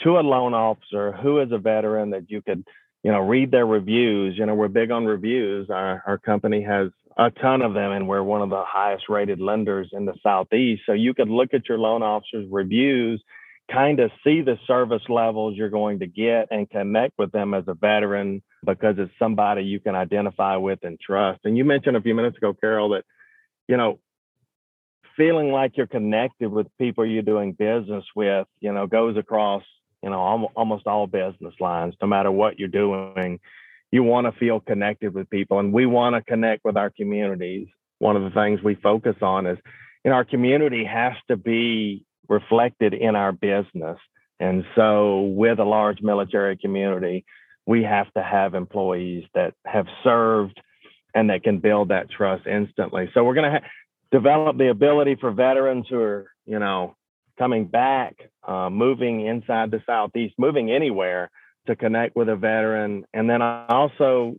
to 0.03 0.17
a 0.17 0.22
loan 0.22 0.53
officer 0.53 1.12
who 1.12 1.39
is 1.39 1.51
a 1.51 1.58
veteran 1.58 2.12
that 2.12 2.29
you 2.29 2.41
could, 2.41 2.63
you 3.03 3.12
know, 3.12 3.20
read 3.20 3.51
their 3.51 3.65
reviews. 3.65 4.38
You 4.38 4.46
know, 4.46 4.55
we're 4.55 4.67
big 4.67 4.91
on 4.91 5.05
reviews. 5.05 5.70
Our, 5.70 6.03
our 6.05 6.17
company 6.17 6.63
has 6.63 6.89
a 7.17 7.29
ton 7.29 7.62
of 7.62 7.74
them 7.74 7.91
and 7.91 8.08
we're 8.08 8.24
one 8.24 8.41
of 8.41 8.50
the 8.50 8.63
highest 8.65 9.05
rated 9.10 9.39
lenders 9.39 9.89
in 9.91 10.05
the 10.05 10.13
southeast 10.24 10.84
so 10.86 10.93
you 10.93 11.13
could 11.13 11.29
look 11.29 11.53
at 11.53 11.67
your 11.67 11.77
loan 11.77 12.03
officer's 12.03 12.48
reviews 12.50 13.22
kind 13.72 14.00
of 14.00 14.12
see 14.24 14.41
the 14.41 14.58
service 14.67 15.03
levels 15.08 15.55
you're 15.55 15.70
going 15.70 16.00
to 16.00 16.08
get 16.08 16.48
and 16.51 16.70
connect 16.70 17.17
with 17.17 17.31
them 17.31 17.53
as 17.53 17.63
a 17.67 17.74
veteran 17.74 18.41
because 18.65 18.96
it's 18.98 19.12
somebody 19.20 19.63
you 19.63 19.79
can 19.79 19.96
identify 19.96 20.55
with 20.55 20.79
and 20.84 21.00
trust 21.00 21.39
and 21.43 21.58
you 21.58 21.65
mentioned 21.65 21.96
a 21.96 22.01
few 22.01 22.15
minutes 22.15 22.38
ago 22.38 22.53
carol 22.53 22.89
that 22.89 23.03
you 23.67 23.77
know 23.77 24.00
feeling 25.17 25.51
like 25.51 25.77
you're 25.77 25.88
connected 25.88 26.50
with 26.50 26.67
people 26.77 27.05
you're 27.05 27.22
doing 27.22 27.53
business 27.53 28.03
with 28.15 28.48
you 28.60 28.74
know 28.74 28.88
goes 28.88 29.17
across 29.17 29.63
you 30.03 30.10
know 30.10 30.50
almost 30.55 30.88
all 30.88 31.08
business 31.08 31.53
lines 31.60 31.93
no 32.01 32.08
matter 32.08 32.31
what 32.31 32.60
you're 32.60 32.67
doing 32.67 33.39
you 33.91 34.03
want 34.03 34.25
to 34.25 34.39
feel 34.39 34.60
connected 34.60 35.13
with 35.13 35.29
people 35.29 35.60
and 35.60 35.74
we 35.74 35.86
want 35.86 36.15
to 36.15 36.22
connect 36.22 36.63
with 36.63 36.77
our 36.77 36.89
communities. 36.89 37.67
One 38.00 38.15
of 38.15 38.24
the 38.24 38.29
things 38.31 38.63
we 38.63 38.75
focus 38.75 39.17
on 39.22 39.46
is 39.46 39.58
in 40.03 40.12
our 40.12 40.24
community 40.24 40.86
has 40.86 41.13
to 41.27 41.38
be 41.38 42.03
reflected 42.27 42.93
in 42.93 43.15
our 43.15 43.31
business 43.31 44.00
and 44.39 44.63
so 44.75 45.22
with 45.22 45.60
a 45.60 45.65
large 45.65 46.01
military 46.01 46.58
community 46.58 47.25
we 47.67 47.84
have 47.84 48.12
to 48.13 48.24
have 48.24 48.55
employees 48.55 49.25
that 49.36 49.53
have 49.65 49.86
served 50.03 50.60
and 51.13 51.29
that 51.29 51.43
can 51.43 51.60
build 51.60 51.89
that 51.89 52.10
trust 52.10 52.48
instantly. 52.48 53.10
So 53.13 53.24
we're 53.24 53.36
going 53.36 53.51
to 53.51 53.60
ha- 53.60 53.67
develop 54.12 54.58
the 54.58 54.70
ability 54.70 55.15
for 55.20 55.31
veterans 55.31 55.86
who 55.89 56.00
are 56.00 56.31
you 56.46 56.60
know 56.60 56.96
coming 57.38 57.65
back 57.65 58.15
uh, 58.47 58.69
moving 58.69 59.25
inside 59.25 59.71
the 59.71 59.81
southeast 59.85 60.35
moving 60.38 60.71
anywhere 60.71 61.29
to 61.67 61.75
connect 61.75 62.15
with 62.15 62.29
a 62.29 62.35
veteran. 62.35 63.05
And 63.13 63.29
then 63.29 63.41
I 63.41 63.65
also 63.69 64.35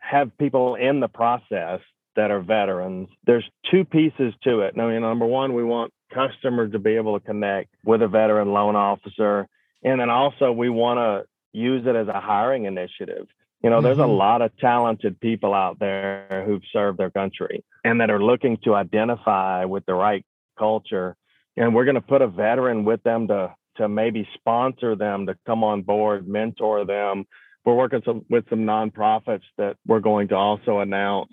have 0.00 0.36
people 0.38 0.76
in 0.76 1.00
the 1.00 1.08
process 1.08 1.80
that 2.14 2.30
are 2.30 2.40
veterans. 2.40 3.08
There's 3.26 3.44
two 3.70 3.84
pieces 3.84 4.32
to 4.44 4.60
it. 4.60 4.76
Now, 4.76 4.88
number 4.98 5.26
one, 5.26 5.54
we 5.54 5.64
want 5.64 5.92
customers 6.12 6.72
to 6.72 6.78
be 6.78 6.96
able 6.96 7.18
to 7.18 7.24
connect 7.24 7.74
with 7.84 8.02
a 8.02 8.08
veteran 8.08 8.52
loan 8.52 8.76
officer. 8.76 9.48
And 9.82 10.00
then 10.00 10.10
also, 10.10 10.52
we 10.52 10.68
want 10.68 10.98
to 10.98 11.58
use 11.58 11.86
it 11.86 11.96
as 11.96 12.08
a 12.08 12.20
hiring 12.20 12.64
initiative. 12.64 13.26
You 13.62 13.70
know, 13.70 13.76
mm-hmm. 13.76 13.84
there's 13.84 13.98
a 13.98 14.02
mm-hmm. 14.02 14.12
lot 14.12 14.42
of 14.42 14.56
talented 14.58 15.20
people 15.20 15.54
out 15.54 15.78
there 15.78 16.44
who've 16.46 16.62
served 16.72 16.98
their 16.98 17.10
country 17.10 17.64
and 17.84 18.00
that 18.00 18.10
are 18.10 18.22
looking 18.22 18.58
to 18.64 18.74
identify 18.74 19.64
with 19.64 19.84
the 19.86 19.94
right 19.94 20.24
culture. 20.58 21.16
And 21.56 21.74
we're 21.74 21.84
going 21.84 21.96
to 21.96 22.00
put 22.00 22.22
a 22.22 22.28
veteran 22.28 22.84
with 22.84 23.02
them 23.02 23.28
to 23.28 23.54
to 23.76 23.88
maybe 23.88 24.26
sponsor 24.34 24.96
them 24.96 25.26
to 25.26 25.36
come 25.46 25.62
on 25.62 25.82
board, 25.82 26.26
mentor 26.26 26.86
them. 26.86 27.26
We're 27.64 27.74
working 27.74 28.00
some, 28.04 28.24
with 28.30 28.48
some 28.48 28.60
nonprofits 28.60 29.42
that 29.58 29.76
we're 29.86 30.00
going 30.00 30.28
to 30.28 30.34
also 30.34 30.78
announce. 30.78 31.32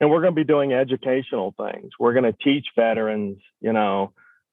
And 0.00 0.10
we're 0.10 0.20
going 0.20 0.34
to 0.34 0.40
be 0.40 0.44
doing 0.44 0.72
educational 0.72 1.54
things. 1.56 1.92
We're 1.98 2.12
going 2.12 2.30
to 2.30 2.36
teach 2.44 2.66
veterans, 2.76 3.38
you 3.60 3.72
know, 3.72 4.12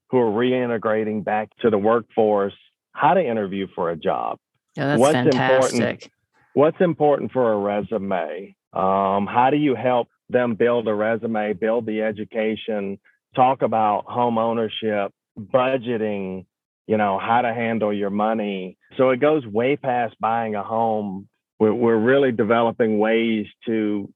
who 0.09 0.19
are 0.19 0.31
reintegrating 0.31 1.23
back 1.23 1.49
to 1.61 1.69
the 1.69 1.77
workforce 1.77 2.53
how 2.93 3.13
to 3.13 3.21
interview 3.21 3.67
for 3.75 3.89
a 3.89 3.97
job. 3.97 4.39
Yeah, 4.75 4.87
that's 4.87 4.99
what's 4.99 5.13
fantastic. 5.13 5.73
Important, 5.73 6.11
what's 6.53 6.81
important 6.81 7.31
for 7.33 7.51
a 7.51 7.57
resume? 7.57 8.55
Um, 8.71 9.27
how 9.27 9.49
do 9.51 9.57
you 9.57 9.75
help 9.75 10.07
them 10.29 10.55
build 10.55 10.87
a 10.87 10.93
resume, 10.93 11.53
build 11.53 11.85
the 11.85 12.01
education, 12.01 12.99
talk 13.35 13.61
about 13.61 14.05
home 14.05 14.37
ownership, 14.37 15.11
budgeting, 15.37 16.45
you 16.87 16.97
know, 16.97 17.19
how 17.19 17.41
to 17.41 17.53
handle 17.53 17.93
your 17.93 18.09
money. 18.09 18.77
So 18.97 19.09
it 19.09 19.19
goes 19.19 19.45
way 19.45 19.75
past 19.75 20.15
buying 20.19 20.55
a 20.55 20.63
home. 20.63 21.27
We're, 21.59 21.73
we're 21.73 21.97
really 21.97 22.31
developing 22.31 22.99
ways 22.99 23.47
to 23.65 24.11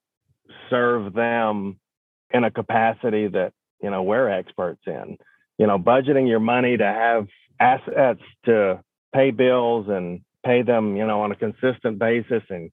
serve 0.70 1.14
them 1.14 1.80
in 2.32 2.44
a 2.44 2.52
capacity 2.52 3.28
that, 3.28 3.54
you 3.82 3.90
know, 3.90 4.04
we're 4.04 4.30
experts 4.30 4.82
in. 4.86 5.18
You 5.58 5.68
know, 5.68 5.78
budgeting 5.78 6.28
your 6.28 6.40
money 6.40 6.78
to 6.78 6.86
have 6.86 7.28
assets 7.60 8.22
to 8.46 8.82
pay 9.14 9.32
bills 9.32 9.88
and 9.90 10.22
pay 10.46 10.62
them, 10.62 10.96
you 10.96 11.06
know, 11.06 11.22
on 11.22 11.32
a 11.32 11.36
consistent 11.36 12.00
basis 12.00 12.44
and 12.50 12.72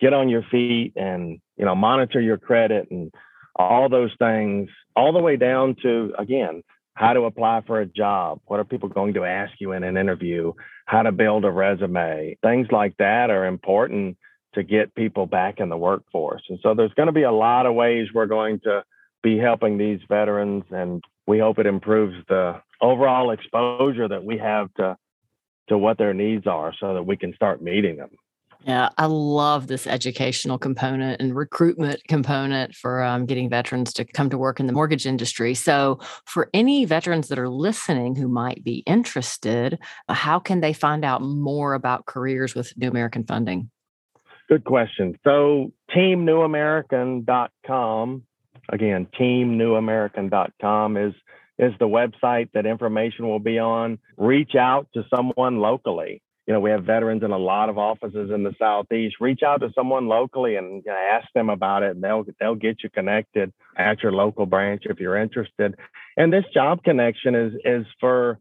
get 0.00 0.12
on 0.12 0.28
your 0.28 0.42
feet 0.50 0.92
and, 0.96 1.40
you 1.56 1.64
know, 1.64 1.74
monitor 1.74 2.20
your 2.20 2.38
credit 2.38 2.88
and 2.90 3.12
all 3.58 3.88
those 3.88 4.12
things, 4.18 4.70
all 4.94 5.12
the 5.12 5.18
way 5.18 5.36
down 5.36 5.76
to, 5.82 6.14
again, 6.18 6.62
how 6.94 7.12
to 7.12 7.22
apply 7.22 7.62
for 7.66 7.80
a 7.80 7.86
job, 7.86 8.40
what 8.46 8.58
are 8.58 8.64
people 8.64 8.88
going 8.88 9.14
to 9.14 9.24
ask 9.24 9.52
you 9.60 9.72
in 9.72 9.84
an 9.84 9.96
interview, 9.96 10.52
how 10.86 11.02
to 11.02 11.12
build 11.12 11.44
a 11.44 11.50
resume. 11.50 12.36
Things 12.42 12.66
like 12.70 12.96
that 12.98 13.30
are 13.30 13.46
important 13.46 14.16
to 14.54 14.62
get 14.62 14.94
people 14.94 15.26
back 15.26 15.60
in 15.60 15.68
the 15.68 15.76
workforce. 15.76 16.42
And 16.48 16.58
so 16.62 16.74
there's 16.74 16.94
going 16.94 17.06
to 17.06 17.12
be 17.12 17.22
a 17.22 17.32
lot 17.32 17.66
of 17.66 17.74
ways 17.74 18.08
we're 18.12 18.26
going 18.26 18.60
to 18.60 18.82
be 19.22 19.38
helping 19.38 19.78
these 19.78 20.00
veterans 20.08 20.64
and 20.70 21.02
we 21.26 21.38
hope 21.38 21.58
it 21.58 21.66
improves 21.66 22.16
the 22.28 22.60
overall 22.80 23.30
exposure 23.30 24.08
that 24.08 24.24
we 24.24 24.38
have 24.38 24.72
to 24.74 24.96
to 25.68 25.76
what 25.76 25.98
their 25.98 26.14
needs 26.14 26.46
are 26.46 26.72
so 26.80 26.94
that 26.94 27.02
we 27.02 27.16
can 27.16 27.34
start 27.34 27.62
meeting 27.62 27.96
them. 27.96 28.08
Yeah, 28.66 28.88
I 28.98 29.06
love 29.06 29.68
this 29.68 29.86
educational 29.86 30.58
component 30.58 31.22
and 31.22 31.34
recruitment 31.34 32.02
component 32.08 32.74
for 32.74 33.02
um, 33.02 33.24
getting 33.24 33.48
veterans 33.48 33.94
to 33.94 34.04
come 34.04 34.28
to 34.30 34.38
work 34.38 34.58
in 34.58 34.66
the 34.66 34.72
mortgage 34.72 35.06
industry. 35.06 35.54
So, 35.54 36.00
for 36.26 36.50
any 36.52 36.84
veterans 36.84 37.28
that 37.28 37.38
are 37.38 37.48
listening 37.48 38.16
who 38.16 38.26
might 38.26 38.64
be 38.64 38.78
interested, 38.78 39.78
uh, 40.08 40.14
how 40.14 40.40
can 40.40 40.60
they 40.60 40.72
find 40.72 41.04
out 41.04 41.22
more 41.22 41.74
about 41.74 42.06
careers 42.06 42.56
with 42.56 42.76
New 42.76 42.88
American 42.88 43.24
Funding? 43.24 43.70
Good 44.48 44.64
question. 44.64 45.16
So, 45.22 45.72
teamnewamerican.com, 45.94 48.22
again, 48.70 49.06
teamnewamerican.com 49.18 50.96
is 50.96 51.14
is 51.60 51.72
the 51.80 51.88
website 51.88 52.48
that 52.54 52.66
information 52.66 53.28
will 53.28 53.40
be 53.40 53.58
on. 53.58 53.98
Reach 54.16 54.54
out 54.54 54.86
to 54.94 55.04
someone 55.14 55.58
locally 55.58 56.22
you 56.48 56.54
know, 56.54 56.60
we 56.60 56.70
have 56.70 56.84
veterans 56.84 57.22
in 57.22 57.30
a 57.30 57.38
lot 57.38 57.68
of 57.68 57.76
offices 57.76 58.30
in 58.34 58.42
the 58.42 58.54
southeast. 58.58 59.16
Reach 59.20 59.42
out 59.42 59.60
to 59.60 59.70
someone 59.74 60.08
locally 60.08 60.56
and 60.56 60.82
you 60.82 60.90
know, 60.90 60.96
ask 61.12 61.28
them 61.34 61.50
about 61.50 61.82
it. 61.82 61.90
And 61.90 62.02
they'll 62.02 62.24
they'll 62.40 62.54
get 62.54 62.82
you 62.82 62.88
connected 62.88 63.52
at 63.76 64.02
your 64.02 64.12
local 64.12 64.46
branch 64.46 64.84
if 64.86 64.98
you're 64.98 65.18
interested. 65.18 65.74
And 66.16 66.32
this 66.32 66.46
job 66.54 66.82
connection 66.82 67.34
is 67.34 67.52
is 67.66 67.86
for, 68.00 68.38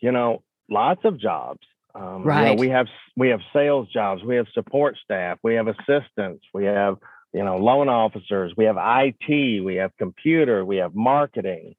you 0.00 0.12
know, 0.12 0.42
lots 0.68 1.00
of 1.04 1.18
jobs. 1.18 1.66
Um, 1.94 2.24
right. 2.24 2.50
You 2.50 2.56
know, 2.56 2.60
we 2.60 2.68
have 2.68 2.88
we 3.16 3.28
have 3.30 3.40
sales 3.54 3.88
jobs, 3.90 4.22
we 4.22 4.36
have 4.36 4.48
support 4.52 4.98
staff, 5.02 5.38
we 5.42 5.54
have 5.54 5.66
assistants, 5.66 6.44
we 6.52 6.66
have 6.66 6.98
you 7.32 7.42
know 7.42 7.56
loan 7.56 7.88
officers, 7.88 8.52
we 8.54 8.66
have 8.66 8.76
IT, 8.78 9.64
we 9.64 9.76
have 9.76 9.96
computer, 9.96 10.62
we 10.62 10.76
have 10.76 10.94
marketing. 10.94 11.74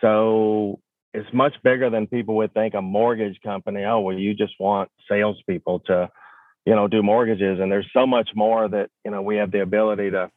So 0.00 0.80
it's 1.14 1.32
much 1.32 1.54
bigger 1.62 1.90
than 1.90 2.06
people 2.06 2.36
would 2.36 2.54
think 2.54 2.74
a 2.74 2.82
mortgage 2.82 3.38
company. 3.42 3.84
Oh, 3.84 4.00
well, 4.00 4.16
you 4.16 4.34
just 4.34 4.54
want 4.60 4.90
salespeople 5.08 5.80
to, 5.86 6.10
you 6.66 6.74
know, 6.74 6.88
do 6.88 7.02
mortgages. 7.02 7.60
And 7.60 7.72
there's 7.72 7.88
so 7.92 8.06
much 8.06 8.30
more 8.34 8.68
that, 8.68 8.90
you 9.04 9.10
know, 9.10 9.22
we 9.22 9.36
have 9.36 9.50
the 9.50 9.62
ability 9.62 10.10
to 10.10 10.30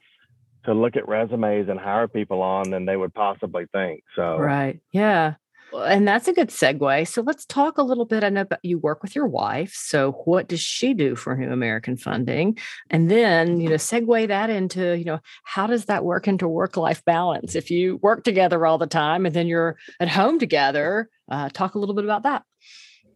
to 0.66 0.76
look 0.76 0.96
at 0.96 1.08
resumes 1.08 1.70
and 1.70 1.80
hire 1.80 2.08
people 2.08 2.44
on 2.44 2.70
than 2.70 2.86
they 2.86 2.96
would 2.96 3.14
possibly 3.16 3.66
think. 3.74 4.04
So 4.16 4.38
right. 4.38 4.80
Yeah 4.92 5.34
and 5.74 6.08
that's 6.08 6.28
a 6.28 6.34
good 6.34 6.50
segue. 6.50 7.08
So 7.08 7.22
let's 7.22 7.46
talk 7.46 7.78
a 7.78 7.84
little 7.84 8.06
bit. 8.06 8.24
I 8.24 8.30
know 8.30 8.46
you 8.64 8.78
work 8.78 9.02
with 9.02 9.16
your 9.16 9.28
wife. 9.28 9.74
So 9.74 10.12
what 10.26 10.48
does 10.48 10.60
she 10.60 10.94
do 10.94 11.16
for 11.16 11.36
New 11.36 11.52
American 11.52 11.98
Funding? 11.98 12.58
And 12.90 13.10
then, 13.10 13.60
you 13.60 13.70
know, 13.70 13.76
segue 13.76 14.28
that 14.28 14.50
into, 14.50 14.98
you 14.98 15.06
know, 15.06 15.20
how 15.44 15.68
does 15.68 15.86
that 15.86 16.04
work 16.04 16.28
into 16.28 16.48
work 16.48 16.78
life 16.78 17.04
balance? 17.06 17.56
If 17.56 17.72
you 17.72 17.98
work 18.02 18.24
together 18.24 18.66
all 18.66 18.78
the 18.78 18.88
time 18.88 19.26
and 19.26 19.36
then 19.36 19.48
you're 19.48 19.78
at 20.00 20.10
home 20.10 20.40
together, 20.40 21.10
uh, 21.30 21.50
talk 21.50 21.76
a 21.76 21.80
little 21.80 21.96
bit 21.96 22.06
about 22.06 22.24
that. 22.24 22.44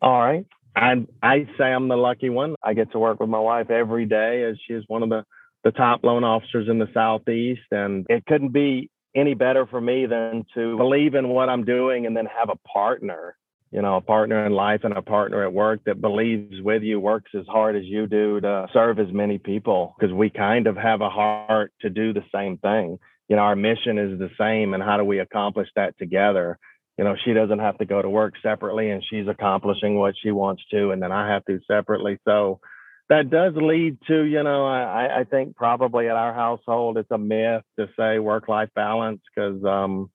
All 0.02 0.20
right. 0.20 0.46
I 0.76 1.06
I 1.24 1.48
say 1.58 1.66
I'm 1.66 1.88
the 1.88 1.96
lucky 1.96 2.30
one. 2.30 2.56
I 2.62 2.74
get 2.74 2.92
to 2.92 3.00
work 3.00 3.20
with 3.20 3.30
my 3.30 3.40
wife 3.40 3.70
every 3.70 4.06
day 4.06 4.44
as 4.44 4.58
she 4.68 4.74
is 4.74 4.84
one 4.88 5.04
of 5.04 5.10
the 5.10 5.24
the 5.64 5.72
top 5.72 6.04
loan 6.04 6.24
officers 6.24 6.68
in 6.70 6.78
the 6.78 6.90
southeast, 6.94 7.62
and 7.72 8.06
it 8.08 8.26
couldn't 8.26 8.52
be 8.52 8.90
any 9.16 9.34
better 9.34 9.66
for 9.66 9.80
me 9.80 10.06
than 10.06 10.46
to 10.56 10.78
believe 10.78 11.16
in 11.16 11.30
what 11.30 11.50
I'm 11.50 11.64
doing 11.64 12.06
and 12.06 12.16
then 12.16 12.26
have 12.26 12.50
a 12.50 12.58
partner, 12.68 13.38
you 13.72 13.82
know, 13.82 13.98
a 13.98 14.02
partner 14.02 14.46
in 14.46 14.52
life 14.52 14.82
and 14.84 14.96
a 14.96 15.02
partner 15.02 15.44
at 15.44 15.54
work 15.54 15.82
that 15.86 16.02
believes 16.02 16.62
with 16.62 16.84
you, 16.84 17.00
works 17.00 17.32
as 17.38 17.46
hard 17.48 17.76
as 17.76 17.86
you 17.86 18.08
do 18.08 18.42
to 18.42 18.68
serve 18.74 19.00
as 19.00 19.12
many 19.12 19.38
people 19.38 19.96
because 19.98 20.14
we 20.14 20.30
kind 20.30 20.68
of 20.68 20.76
have 20.76 21.02
a 21.02 21.10
heart 21.10 21.72
to 21.82 21.90
do 21.90 22.14
the 22.14 22.24
same 22.34 22.58
thing. 22.58 23.00
You 23.30 23.38
know, 23.38 23.42
our 23.42 23.56
mission 23.56 23.98
is 23.98 24.20
the 24.20 24.30
same 24.40 24.74
and 24.74 24.84
how 24.84 24.98
do 24.98 25.04
we 25.04 25.20
accomplish 25.20 25.70
that 25.76 25.98
together? 25.98 26.60
you 26.98 27.04
know, 27.04 27.16
she 27.26 27.34
doesn't 27.34 27.60
have 27.60 27.78
to 27.78 27.86
go 27.86 28.02
to 28.02 28.10
work 28.10 28.36
separately 28.42 28.90
and 28.90 29.04
she's 29.10 29.28
accomplishing 29.28 29.96
what 29.96 30.16
she 30.22 30.32
wants 30.32 30.64
to, 30.72 30.92
and 30.92 31.02
then 31.02 31.12
I 31.12 31.30
have 31.30 31.44
to 31.46 31.60
separately. 31.68 32.20
So 32.26 32.60
that 33.10 33.30
does 33.30 33.54
lead 33.56 33.98
to, 34.08 34.24
you 34.24 34.42
know, 34.42 34.66
I, 34.66 35.20
I 35.20 35.24
think 35.26 35.56
probably 35.56 36.08
at 36.08 36.16
our 36.16 36.34
household, 36.34 36.98
it's 36.98 37.12
a 37.12 37.18
myth 37.18 37.64
to 37.78 37.88
say 37.98 38.20
work 38.20 38.48
life 38.48 38.70
balance 38.76 39.22
because 39.34 39.64
um, 39.64 40.10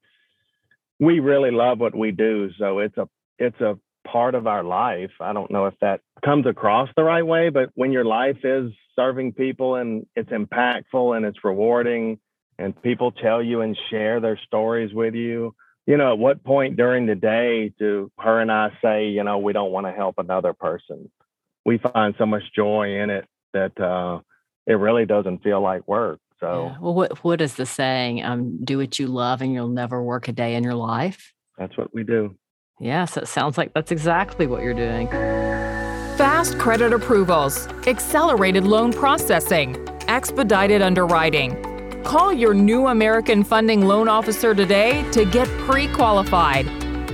we 0.98 1.20
really 1.20 1.52
love 1.52 1.78
what 1.78 1.96
we 1.96 2.10
do. 2.10 2.50
So 2.58 2.80
it's 2.80 2.96
a, 2.96 3.08
it's 3.38 3.60
a 3.60 3.78
part 4.06 4.34
of 4.34 4.46
our 4.46 4.64
life. 4.64 5.12
I 5.20 5.32
don't 5.32 5.50
know 5.50 5.66
if 5.66 5.74
that 5.80 6.00
comes 6.24 6.46
across 6.46 6.88
the 6.96 7.04
right 7.04 7.24
way, 7.24 7.50
but 7.50 7.70
when 7.74 7.92
your 7.92 8.04
life 8.04 8.38
is 8.44 8.72
serving 8.96 9.34
people 9.34 9.76
and 9.76 10.06
it's 10.16 10.30
impactful 10.30 11.16
and 11.16 11.24
it's 11.24 11.44
rewarding 11.44 12.18
and 12.58 12.80
people 12.82 13.12
tell 13.12 13.42
you 13.42 13.60
and 13.60 13.78
share 13.88 14.20
their 14.20 14.38
stories 14.46 14.92
with 14.92 15.14
you, 15.14 15.54
you 15.86 15.96
know, 15.96 16.12
at 16.12 16.18
what 16.18 16.44
point 16.44 16.76
during 16.76 17.06
the 17.06 17.14
day 17.14 17.72
do 17.78 18.10
her 18.18 18.40
and 18.40 18.50
I 18.50 18.70
say, 18.82 19.08
you 19.08 19.24
know, 19.24 19.38
we 19.38 19.52
don't 19.52 19.72
want 19.72 19.86
to 19.86 19.92
help 19.92 20.16
another 20.18 20.52
person? 20.52 21.10
We 21.64 21.78
find 21.78 22.14
so 22.18 22.26
much 22.26 22.42
joy 22.54 23.00
in 23.00 23.10
it 23.10 23.26
that 23.52 23.78
uh, 23.80 24.20
it 24.66 24.74
really 24.74 25.06
doesn't 25.06 25.42
feel 25.42 25.60
like 25.60 25.86
work. 25.86 26.20
So, 26.40 26.70
yeah. 26.72 26.78
well, 26.80 26.94
what 26.94 27.22
what 27.22 27.40
is 27.40 27.54
the 27.54 27.66
saying? 27.66 28.24
Um, 28.24 28.64
do 28.64 28.78
what 28.78 28.98
you 28.98 29.08
love, 29.08 29.42
and 29.42 29.52
you'll 29.52 29.68
never 29.68 30.02
work 30.02 30.28
a 30.28 30.32
day 30.32 30.54
in 30.54 30.64
your 30.64 30.74
life. 30.74 31.34
That's 31.58 31.76
what 31.76 31.92
we 31.94 32.02
do. 32.02 32.34
Yeah, 32.78 33.04
so 33.04 33.20
it 33.20 33.28
sounds 33.28 33.58
like 33.58 33.74
that's 33.74 33.92
exactly 33.92 34.46
what 34.46 34.62
you're 34.62 34.72
doing. 34.72 35.08
Fast 36.16 36.58
credit 36.58 36.94
approvals, 36.94 37.66
accelerated 37.86 38.64
loan 38.64 38.92
processing, 38.92 39.76
expedited 40.08 40.80
underwriting 40.80 41.62
Call 42.04 42.32
your 42.32 42.54
new 42.54 42.86
American 42.86 43.44
Funding 43.44 43.82
loan 43.82 44.08
officer 44.08 44.54
today 44.54 45.08
to 45.12 45.24
get 45.24 45.46
pre 45.60 45.86
qualified. 45.88 46.66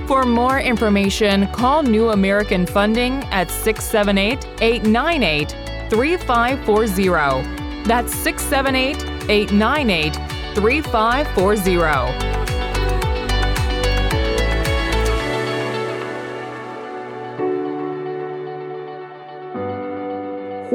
For 0.07 0.23
more 0.23 0.59
information, 0.61 1.47
call 1.47 1.83
New 1.83 2.11
American 2.11 2.65
Funding 2.65 3.25
at 3.25 3.51
678 3.51 4.47
898 4.61 5.49
3540. 5.89 7.83
That's 7.83 8.13
678 8.15 9.29
898 9.29 10.15
3540. 10.55 12.46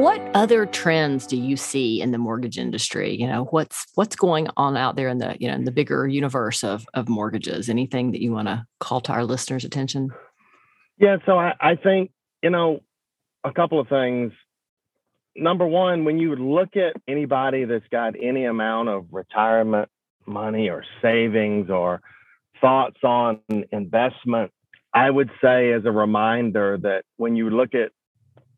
What 0.03 0.21
other 0.33 0.65
trends 0.65 1.25
do 1.25 1.37
you 1.37 1.55
see 1.55 2.01
in 2.01 2.11
the 2.11 2.17
mortgage 2.17 2.57
industry? 2.57 3.15
You 3.15 3.25
know, 3.25 3.45
what's 3.45 3.85
what's 3.95 4.17
going 4.17 4.49
on 4.57 4.75
out 4.75 4.97
there 4.97 5.07
in 5.07 5.19
the, 5.19 5.37
you 5.39 5.47
know, 5.47 5.53
in 5.53 5.63
the 5.63 5.71
bigger 5.71 6.05
universe 6.05 6.61
of 6.61 6.85
of 6.93 7.07
mortgages? 7.07 7.69
Anything 7.69 8.11
that 8.11 8.21
you 8.21 8.33
want 8.33 8.49
to 8.49 8.65
call 8.81 8.99
to 8.99 9.13
our 9.13 9.23
listeners' 9.23 9.63
attention? 9.63 10.09
Yeah, 10.97 11.19
so 11.25 11.39
I, 11.39 11.53
I 11.57 11.75
think, 11.77 12.11
you 12.41 12.49
know, 12.49 12.81
a 13.45 13.53
couple 13.53 13.79
of 13.79 13.87
things. 13.87 14.33
Number 15.37 15.65
one, 15.65 16.03
when 16.03 16.19
you 16.19 16.35
look 16.35 16.75
at 16.75 16.97
anybody 17.07 17.63
that's 17.63 17.87
got 17.89 18.15
any 18.21 18.43
amount 18.43 18.89
of 18.89 19.05
retirement 19.09 19.87
money 20.25 20.67
or 20.67 20.83
savings 21.01 21.69
or 21.69 22.01
thoughts 22.59 23.01
on 23.05 23.39
investment, 23.71 24.51
I 24.93 25.09
would 25.09 25.31
say 25.41 25.71
as 25.71 25.85
a 25.85 25.91
reminder 25.91 26.77
that 26.81 27.05
when 27.15 27.37
you 27.37 27.49
look 27.49 27.73
at 27.73 27.93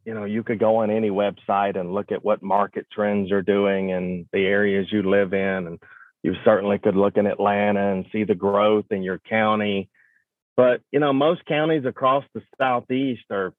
you 0.05 0.13
know 0.13 0.25
you 0.25 0.43
could 0.43 0.59
go 0.59 0.77
on 0.77 0.91
any 0.91 1.09
website 1.09 1.77
and 1.77 1.93
look 1.93 2.11
at 2.11 2.23
what 2.23 2.43
market 2.43 2.87
trends 2.91 3.31
are 3.31 3.41
doing 3.41 3.89
in 3.89 4.27
the 4.31 4.45
areas 4.45 4.87
you 4.91 5.03
live 5.03 5.33
in 5.33 5.67
and 5.67 5.79
you 6.23 6.33
certainly 6.45 6.79
could 6.79 6.95
look 6.95 7.17
in 7.17 7.25
atlanta 7.25 7.91
and 7.91 8.05
see 8.11 8.23
the 8.23 8.35
growth 8.35 8.85
in 8.91 9.03
your 9.03 9.19
county. 9.19 9.89
But 10.55 10.81
you 10.91 10.99
know 10.99 11.11
most 11.11 11.45
counties 11.45 11.85
across 11.85 12.23
the 12.33 12.41
southeast 12.57 13.25
are 13.31 13.53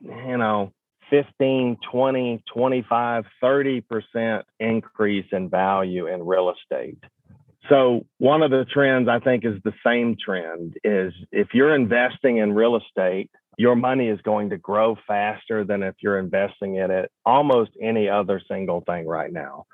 you 0.00 0.36
know 0.36 0.72
15 1.10 1.78
20 1.90 2.42
25 2.52 3.24
30% 3.42 4.42
increase 4.58 5.26
in 5.32 5.48
value 5.48 6.06
in 6.08 6.26
real 6.26 6.52
estate. 6.52 6.98
So 7.68 8.06
one 8.18 8.42
of 8.42 8.50
the 8.50 8.64
trends 8.64 9.08
i 9.08 9.20
think 9.20 9.44
is 9.44 9.62
the 9.62 9.74
same 9.86 10.16
trend 10.22 10.74
is 10.82 11.12
if 11.30 11.48
you're 11.54 11.74
investing 11.74 12.38
in 12.38 12.54
real 12.54 12.76
estate 12.76 13.30
your 13.62 13.76
money 13.76 14.08
is 14.08 14.20
going 14.22 14.50
to 14.50 14.58
grow 14.58 14.96
faster 15.06 15.62
than 15.62 15.84
if 15.84 15.94
you're 16.00 16.18
investing 16.18 16.74
in 16.74 16.90
it 16.90 17.12
almost 17.24 17.70
any 17.80 18.08
other 18.08 18.40
single 18.48 18.80
thing 18.80 19.06
right 19.06 19.32
now. 19.32 19.66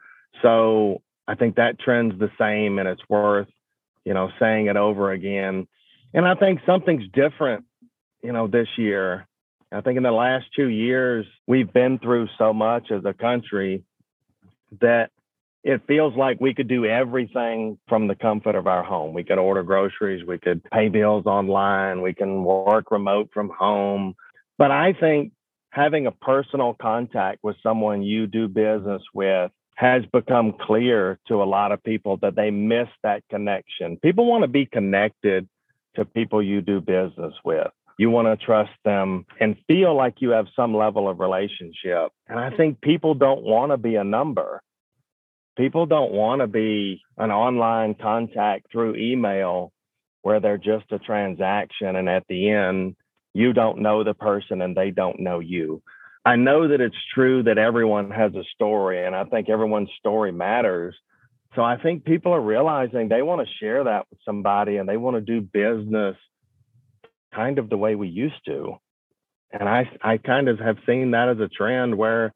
So 0.43 1.01
I 1.27 1.37
think 1.37 1.57
that 1.57 1.81
trend's 1.81 2.19
the 2.19 2.31
same 2.39 2.79
and 2.79 2.87
it's 2.87 3.01
worth, 3.09 3.49
you 4.05 4.13
know, 4.13 4.29
saying 4.39 4.67
it 4.67 4.77
over 4.77 5.11
again. 5.13 5.67
And 6.13 6.29
I 6.29 6.35
think 6.35 6.61
something's 6.67 7.09
different, 7.15 7.65
you 8.23 8.31
know, 8.31 8.47
this 8.47 8.69
year. 8.77 9.27
I 9.73 9.81
think 9.81 9.97
in 9.97 10.03
the 10.03 10.13
last 10.13 10.45
two 10.55 10.69
years, 10.69 11.25
we've 11.47 11.73
been 11.73 11.99
through 11.99 12.29
so 12.37 12.53
much 12.53 12.91
as 12.91 13.07
a 13.07 13.15
country 13.15 13.85
that 14.83 15.13
it 15.65 15.83
feels 15.87 16.15
like 16.17 16.41
we 16.41 16.55
could 16.55 16.69
do 16.69 16.85
everything 16.87 17.79
from 17.89 18.07
the 18.07 18.15
comfort 18.15 18.55
of 18.55 18.67
our 18.67 18.85
home. 18.85 19.13
We 19.13 19.25
could 19.25 19.39
order 19.39 19.63
groceries, 19.63 20.25
we 20.27 20.39
could 20.39 20.63
pay 20.71 20.89
bills 20.89 21.27
online, 21.27 22.03
we 22.03 22.15
can 22.15 22.45
work 22.45 22.91
remote 22.91 23.31
from 23.35 23.51
home. 23.51 24.15
But 24.57 24.71
I 24.71 24.93
think 24.93 25.33
having 25.71 26.07
a 26.07 26.13
personal 26.13 26.75
contact 26.81 27.41
with 27.43 27.57
someone 27.63 28.03
you 28.03 28.27
do 28.27 28.49
business 28.49 29.03
with 29.13 29.51
has 29.75 30.03
become 30.13 30.55
clear 30.61 31.19
to 31.29 31.43
a 31.43 31.45
lot 31.45 31.71
of 31.71 31.83
people 31.85 32.17
that 32.19 32.35
they 32.35 32.51
miss 32.51 32.89
that 33.03 33.23
connection. 33.31 33.97
People 33.99 34.27
want 34.27 34.43
to 34.43 34.49
be 34.49 34.67
connected 34.67 35.49
to 35.95 36.05
people 36.05 36.43
you 36.43 36.61
do 36.61 36.81
business 36.81 37.35
with. 37.45 37.69
You 37.97 38.11
want 38.11 38.27
to 38.27 38.45
trust 38.45 38.73
them 38.85 39.27
and 39.41 39.57
feel 39.67 39.97
like 39.97 40.17
you 40.19 40.31
have 40.31 40.47
some 40.55 40.75
level 40.75 41.09
of 41.09 41.21
relationship. 41.21 42.13
And 42.29 42.39
I 42.39 42.51
think 42.57 42.81
people 42.81 43.15
don't 43.15 43.43
want 43.43 43.73
to 43.73 43.77
be 43.77 43.97
a 43.97 44.05
number 44.05 44.63
people 45.59 45.87
don't 45.87 46.13
want 46.13 46.41
to 46.41 46.47
be 46.47 47.03
an 47.19 47.31
online 47.31 47.95
contact 47.95 48.71
through 48.71 48.95
email 48.95 49.73
where 50.23 50.41
they're 50.41 50.57
just 50.57 50.91
a 50.93 50.99
transaction 51.01 51.97
and 51.97 52.09
at 52.09 52.25
the 52.29 52.49
end 52.49 52.95
you 53.35 53.53
don't 53.53 53.83
know 53.83 54.05
the 54.05 54.15
person 54.15 54.63
and 54.63 54.77
they 54.77 54.91
don't 54.91 55.21
know 55.21 55.41
you. 55.41 55.83
I 56.25 56.37
know 56.37 56.69
that 56.69 56.81
it's 56.81 56.97
true 57.15 57.43
that 57.43 57.59
everyone 57.59 58.11
has 58.11 58.35
a 58.35 58.45
story 58.55 59.05
and 59.05 59.15
I 59.15 59.25
think 59.25 59.49
everyone's 59.49 59.91
story 59.99 60.33
matters. 60.33 60.95
So 61.55 61.63
I 61.63 61.77
think 61.77 62.05
people 62.05 62.33
are 62.33 62.41
realizing 62.41 63.09
they 63.09 63.23
want 63.23 63.47
to 63.47 63.55
share 63.61 63.85
that 63.85 64.07
with 64.11 64.19
somebody 64.25 64.77
and 64.77 64.89
they 64.89 64.97
want 64.97 65.17
to 65.17 65.21
do 65.21 65.41
business 65.41 66.17
kind 67.35 67.59
of 67.59 67.69
the 67.69 67.77
way 67.77 67.95
we 67.95 68.09
used 68.09 68.45
to. 68.47 68.77
And 69.51 69.69
I 69.69 69.91
I 70.03 70.19
kind 70.19 70.49
of 70.49 70.59
have 70.59 70.77
seen 70.87 71.13
that 71.13 71.29
as 71.29 71.41
a 71.41 71.49
trend 71.49 71.97
where 71.97 72.35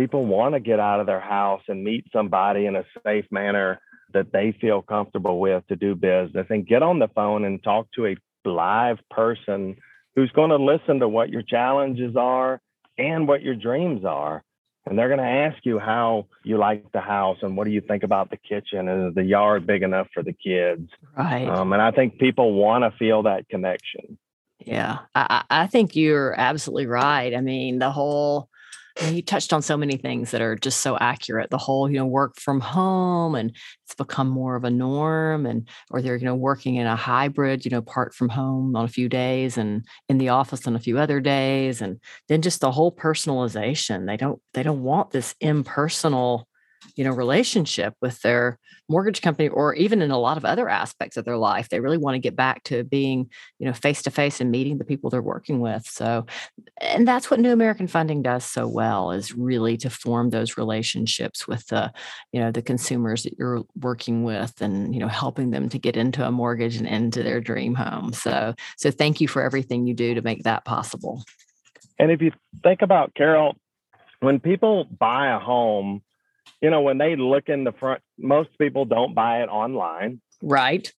people 0.00 0.24
want 0.24 0.54
to 0.54 0.60
get 0.60 0.80
out 0.80 0.98
of 0.98 1.06
their 1.06 1.20
house 1.20 1.60
and 1.68 1.84
meet 1.84 2.06
somebody 2.10 2.64
in 2.64 2.74
a 2.74 2.84
safe 3.04 3.26
manner 3.30 3.78
that 4.14 4.32
they 4.32 4.56
feel 4.58 4.80
comfortable 4.80 5.38
with 5.38 5.62
to 5.66 5.76
do 5.76 5.94
business 5.94 6.46
and 6.48 6.66
get 6.66 6.82
on 6.82 6.98
the 6.98 7.08
phone 7.08 7.44
and 7.44 7.62
talk 7.62 7.86
to 7.94 8.06
a 8.06 8.16
live 8.48 8.96
person 9.10 9.76
who's 10.16 10.30
going 10.30 10.48
to 10.48 10.56
listen 10.56 11.00
to 11.00 11.06
what 11.06 11.28
your 11.28 11.42
challenges 11.42 12.16
are 12.16 12.62
and 12.96 13.28
what 13.28 13.42
your 13.42 13.54
dreams 13.54 14.02
are. 14.06 14.42
And 14.86 14.98
they're 14.98 15.08
going 15.08 15.20
to 15.20 15.24
ask 15.24 15.58
you 15.66 15.78
how 15.78 16.28
you 16.44 16.56
like 16.56 16.90
the 16.92 17.02
house 17.02 17.36
and 17.42 17.54
what 17.54 17.66
do 17.66 17.70
you 17.70 17.82
think 17.82 18.02
about 18.02 18.30
the 18.30 18.38
kitchen 18.38 18.88
and 18.88 19.08
is 19.08 19.14
the 19.14 19.22
yard 19.22 19.66
big 19.66 19.82
enough 19.82 20.08
for 20.14 20.22
the 20.22 20.32
kids? 20.32 20.88
Right. 21.14 21.46
Um, 21.46 21.74
and 21.74 21.82
I 21.82 21.90
think 21.90 22.18
people 22.18 22.54
want 22.54 22.84
to 22.84 22.98
feel 22.98 23.24
that 23.24 23.50
connection. 23.50 24.16
Yeah, 24.64 24.98
I, 25.14 25.44
I 25.48 25.66
think 25.66 25.94
you're 25.94 26.34
absolutely 26.38 26.86
right. 26.86 27.34
I 27.34 27.40
mean, 27.40 27.78
the 27.78 27.90
whole 27.90 28.49
you 29.08 29.22
touched 29.22 29.52
on 29.52 29.62
so 29.62 29.76
many 29.76 29.96
things 29.96 30.30
that 30.30 30.42
are 30.42 30.56
just 30.56 30.80
so 30.80 30.96
accurate. 30.98 31.50
The 31.50 31.58
whole, 31.58 31.90
you 31.90 31.96
know, 31.96 32.06
work 32.06 32.36
from 32.38 32.60
home 32.60 33.34
and 33.34 33.50
it's 33.84 33.94
become 33.94 34.28
more 34.28 34.56
of 34.56 34.64
a 34.64 34.70
norm 34.70 35.46
and 35.46 35.68
or 35.90 36.02
they're, 36.02 36.16
you 36.16 36.24
know, 36.24 36.34
working 36.34 36.76
in 36.76 36.86
a 36.86 36.96
hybrid, 36.96 37.64
you 37.64 37.70
know, 37.70 37.82
part 37.82 38.14
from 38.14 38.28
home 38.28 38.76
on 38.76 38.84
a 38.84 38.88
few 38.88 39.08
days 39.08 39.56
and 39.56 39.86
in 40.08 40.18
the 40.18 40.28
office 40.28 40.66
on 40.66 40.76
a 40.76 40.80
few 40.80 40.98
other 40.98 41.20
days. 41.20 41.80
And 41.80 41.98
then 42.28 42.42
just 42.42 42.60
the 42.60 42.70
whole 42.70 42.94
personalization. 42.94 44.06
They 44.06 44.16
don't 44.16 44.40
they 44.52 44.62
don't 44.62 44.82
want 44.82 45.10
this 45.10 45.34
impersonal 45.40 46.46
you 46.96 47.04
know 47.04 47.10
relationship 47.10 47.94
with 48.00 48.20
their 48.22 48.58
mortgage 48.88 49.22
company 49.22 49.48
or 49.48 49.74
even 49.74 50.02
in 50.02 50.10
a 50.10 50.18
lot 50.18 50.36
of 50.36 50.44
other 50.44 50.68
aspects 50.68 51.16
of 51.16 51.24
their 51.24 51.36
life. 51.36 51.68
They 51.68 51.80
really 51.80 51.98
want 51.98 52.14
to 52.16 52.18
get 52.20 52.34
back 52.34 52.64
to 52.64 52.84
being 52.84 53.30
you 53.58 53.66
know 53.66 53.72
face 53.72 54.02
to 54.02 54.10
face 54.10 54.40
and 54.40 54.50
meeting 54.50 54.78
the 54.78 54.84
people 54.84 55.10
they're 55.10 55.22
working 55.22 55.60
with. 55.60 55.86
So 55.86 56.26
and 56.80 57.06
that's 57.06 57.30
what 57.30 57.40
new 57.40 57.52
american 57.52 57.86
funding 57.86 58.22
does 58.22 58.44
so 58.44 58.66
well 58.66 59.12
is 59.12 59.34
really 59.34 59.76
to 59.78 59.90
form 59.90 60.30
those 60.30 60.56
relationships 60.56 61.46
with 61.46 61.66
the 61.68 61.92
you 62.32 62.40
know 62.40 62.50
the 62.50 62.62
consumers 62.62 63.22
that 63.22 63.38
you're 63.38 63.62
working 63.80 64.24
with 64.24 64.60
and 64.60 64.94
you 64.94 65.00
know 65.00 65.08
helping 65.08 65.50
them 65.50 65.68
to 65.68 65.78
get 65.78 65.96
into 65.96 66.26
a 66.26 66.30
mortgage 66.30 66.76
and 66.76 66.86
into 66.86 67.22
their 67.22 67.40
dream 67.40 67.74
home. 67.74 68.12
So 68.12 68.54
so 68.76 68.90
thank 68.90 69.20
you 69.20 69.28
for 69.28 69.42
everything 69.42 69.86
you 69.86 69.94
do 69.94 70.14
to 70.14 70.22
make 70.22 70.44
that 70.44 70.64
possible. 70.64 71.24
And 71.98 72.10
if 72.10 72.22
you 72.22 72.32
think 72.62 72.82
about 72.82 73.14
carol 73.14 73.56
when 74.20 74.38
people 74.38 74.84
buy 74.84 75.34
a 75.34 75.38
home 75.38 76.02
you 76.60 76.70
know, 76.70 76.82
when 76.82 76.98
they 76.98 77.16
look 77.16 77.48
in 77.48 77.64
the 77.64 77.72
front, 77.72 78.02
most 78.18 78.50
people 78.58 78.84
don't 78.84 79.14
buy 79.14 79.42
it 79.42 79.48
online. 79.48 80.20
Right. 80.42 80.90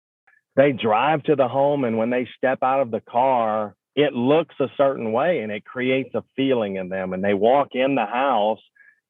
they 0.55 0.71
drive 0.71 1.23
to 1.23 1.35
the 1.35 1.47
home 1.47 1.83
and 1.83 1.97
when 1.97 2.09
they 2.09 2.27
step 2.37 2.59
out 2.61 2.81
of 2.81 2.91
the 2.91 3.01
car, 3.01 3.75
it 3.95 4.13
looks 4.13 4.55
a 4.59 4.67
certain 4.77 5.11
way 5.11 5.39
and 5.39 5.51
it 5.51 5.65
creates 5.65 6.13
a 6.15 6.23
feeling 6.35 6.75
in 6.75 6.89
them. 6.89 7.13
And 7.13 7.23
they 7.23 7.33
walk 7.33 7.69
in 7.73 7.95
the 7.95 8.05
house 8.05 8.59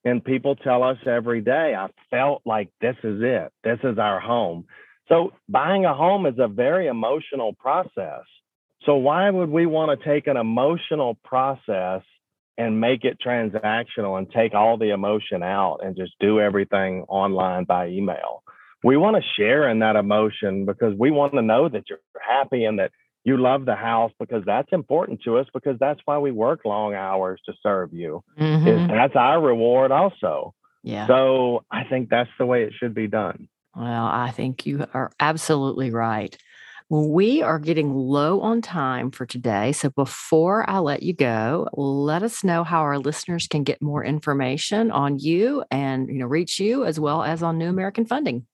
and 0.03 0.23
people 0.23 0.55
tell 0.55 0.83
us 0.83 0.97
every 1.05 1.41
day, 1.41 1.75
I 1.75 1.87
felt 2.09 2.41
like 2.45 2.69
this 2.79 2.95
is 3.03 3.21
it. 3.21 3.51
This 3.63 3.79
is 3.83 3.97
our 3.99 4.19
home. 4.19 4.65
So 5.09 5.33
buying 5.49 5.85
a 5.85 5.93
home 5.93 6.25
is 6.25 6.39
a 6.39 6.47
very 6.47 6.87
emotional 6.87 7.53
process. 7.53 8.23
So 8.85 8.95
why 8.95 9.29
would 9.29 9.49
we 9.49 9.65
want 9.65 9.99
to 9.99 10.05
take 10.05 10.27
an 10.27 10.37
emotional 10.37 11.15
process 11.23 12.01
and 12.57 12.81
make 12.81 13.03
it 13.03 13.17
transactional 13.25 14.17
and 14.17 14.29
take 14.31 14.53
all 14.53 14.77
the 14.77 14.89
emotion 14.89 15.43
out 15.43 15.79
and 15.83 15.95
just 15.95 16.13
do 16.19 16.39
everything 16.39 17.03
online 17.07 17.63
by 17.63 17.87
email? 17.87 18.43
We 18.83 18.97
want 18.97 19.15
to 19.17 19.21
share 19.37 19.69
in 19.69 19.79
that 19.79 19.95
emotion 19.95 20.65
because 20.65 20.93
we 20.97 21.11
want 21.11 21.33
to 21.33 21.41
know 21.41 21.69
that 21.69 21.83
you're 21.89 21.99
happy 22.19 22.65
and 22.65 22.79
that 22.79 22.91
you 23.23 23.37
love 23.37 23.65
the 23.65 23.75
house 23.75 24.11
because 24.19 24.43
that's 24.45 24.69
important 24.71 25.21
to 25.23 25.37
us 25.37 25.45
because 25.53 25.77
that's 25.79 25.99
why 26.05 26.17
we 26.17 26.31
work 26.31 26.61
long 26.65 26.95
hours 26.95 27.39
to 27.45 27.53
serve 27.61 27.93
you. 27.93 28.23
Mm-hmm. 28.39 28.87
That's 28.87 29.15
our 29.15 29.39
reward 29.39 29.91
also. 29.91 30.55
Yeah. 30.83 31.05
So 31.05 31.63
I 31.69 31.83
think 31.83 32.09
that's 32.09 32.31
the 32.39 32.45
way 32.45 32.63
it 32.63 32.73
should 32.79 32.95
be 32.95 33.07
done. 33.07 33.47
Well, 33.75 34.05
I 34.05 34.31
think 34.31 34.65
you 34.65 34.85
are 34.93 35.11
absolutely 35.19 35.91
right. 35.91 36.35
We 36.91 37.41
are 37.41 37.57
getting 37.57 37.93
low 37.93 38.41
on 38.41 38.61
time 38.61 39.11
for 39.11 39.25
today. 39.25 39.71
So 39.71 39.89
before 39.89 40.69
I 40.69 40.79
let 40.79 41.03
you 41.03 41.13
go, 41.13 41.69
let 41.71 42.21
us 42.21 42.43
know 42.43 42.65
how 42.65 42.81
our 42.81 42.99
listeners 42.99 43.47
can 43.47 43.63
get 43.63 43.81
more 43.81 44.03
information 44.03 44.91
on 44.91 45.17
you 45.17 45.63
and 45.71 46.09
you 46.09 46.15
know 46.15 46.25
reach 46.25 46.59
you 46.59 46.83
as 46.83 46.99
well 46.99 47.23
as 47.23 47.41
on 47.43 47.57
New 47.57 47.69
American 47.69 48.03
Funding. 48.03 48.45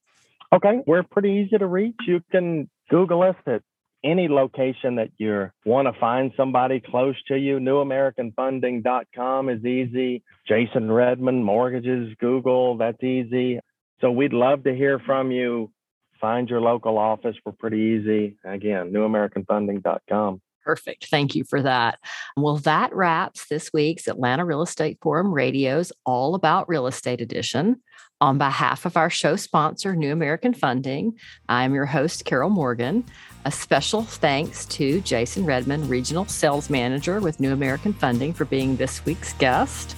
Okay, 0.54 0.82
we're 0.86 1.02
pretty 1.02 1.32
easy 1.32 1.58
to 1.58 1.66
reach. 1.66 1.96
You 2.06 2.22
can 2.32 2.70
Google 2.92 3.24
us 3.24 3.36
at 3.48 3.64
any 4.04 4.28
location 4.28 4.98
that 4.98 5.10
you 5.18 5.50
want 5.66 5.92
to 5.92 6.00
find 6.00 6.32
somebody 6.38 6.80
close 6.80 7.16
to 7.30 7.38
you. 7.40 7.58
NewAmericanFunding.com 7.58 9.50
is 9.50 9.66
easy. 9.66 10.22
Jason 10.48 10.92
Redmond, 10.92 11.44
Mortgages, 11.44 12.14
Google, 12.20 12.78
that's 12.78 13.04
easy. 13.04 13.60
So 14.00 14.12
we'd 14.12 14.32
love 14.32 14.64
to 14.66 14.76
hear 14.76 15.00
from 15.00 15.32
you. 15.32 15.72
Find 16.20 16.50
your 16.50 16.62
local 16.62 16.98
office. 16.98 17.36
We're 17.46 17.52
pretty 17.52 17.78
easy. 17.80 18.38
Again, 18.44 18.92
newamericanfunding.com. 18.92 20.42
Perfect. 20.64 21.08
Thank 21.08 21.34
you 21.34 21.46
for 21.46 21.62
that. 21.62 21.98
Well, 22.36 22.58
that 22.58 22.94
wraps 22.94 23.48
this 23.48 23.72
week's 23.74 24.08
Atlanta 24.08 24.44
Real 24.44 24.62
Estate 24.62 24.98
Forum 25.02 25.34
Radio's 25.34 25.94
All 26.06 26.36
About 26.36 26.68
Real 26.68 26.88
Estate 26.88 27.22
edition. 27.22 27.82
On 28.20 28.38
behalf 28.38 28.86
of 28.86 28.98
our 28.98 29.10
show 29.10 29.36
sponsor, 29.36 29.96
New 29.96 30.12
American 30.12 30.54
Funding, 30.54 31.14
I'm 31.48 31.74
your 31.74 31.86
host, 31.86 32.26
Carol 32.26 32.50
Morgan. 32.50 33.06
A 33.46 33.52
special 33.52 34.02
thanks 34.02 34.66
to 34.66 35.00
Jason 35.02 35.46
Redmond, 35.46 35.90
Regional 35.90 36.26
Sales 36.26 36.70
Manager 36.70 37.20
with 37.22 37.40
New 37.40 37.54
American 37.54 37.94
Funding, 37.94 38.34
for 38.34 38.44
being 38.46 38.76
this 38.76 39.06
week's 39.06 39.34
guest. 39.34 39.96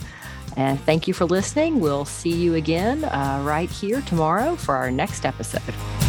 And 0.57 0.79
thank 0.81 1.07
you 1.07 1.13
for 1.13 1.25
listening. 1.25 1.79
We'll 1.79 2.05
see 2.05 2.33
you 2.33 2.55
again 2.55 3.05
uh, 3.05 3.41
right 3.45 3.69
here 3.71 4.01
tomorrow 4.01 4.55
for 4.57 4.75
our 4.75 4.91
next 4.91 5.25
episode. 5.25 6.08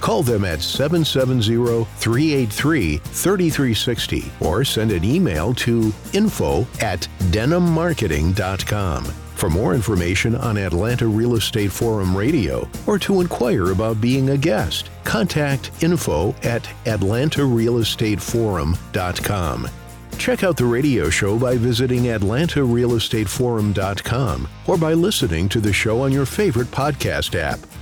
Call 0.00 0.22
them 0.22 0.44
at 0.44 0.62
770 0.62 1.84
383 1.84 2.98
3360 2.98 4.32
or 4.40 4.64
send 4.64 4.92
an 4.92 5.04
email 5.04 5.52
to 5.54 5.92
info 6.12 6.66
at 6.80 7.08
denimmarketing.com. 7.30 9.12
For 9.40 9.48
more 9.48 9.72
information 9.74 10.34
on 10.34 10.58
Atlanta 10.58 11.06
Real 11.06 11.36
Estate 11.36 11.72
Forum 11.72 12.14
Radio 12.14 12.68
or 12.86 12.98
to 12.98 13.22
inquire 13.22 13.72
about 13.72 13.98
being 14.00 14.30
a 14.30 14.36
guest, 14.36 14.90
contact 15.04 15.82
info 15.82 16.34
at 16.42 16.64
atlantarealestateforum.com. 16.84 19.68
Check 20.18 20.44
out 20.44 20.58
the 20.58 20.66
radio 20.66 21.08
show 21.08 21.38
by 21.38 21.56
visiting 21.56 22.02
atlantarealestateforum.com 22.02 24.48
or 24.66 24.76
by 24.76 24.92
listening 24.92 25.48
to 25.48 25.60
the 25.60 25.72
show 25.72 26.02
on 26.02 26.12
your 26.12 26.26
favorite 26.26 26.70
podcast 26.70 27.34
app. 27.34 27.69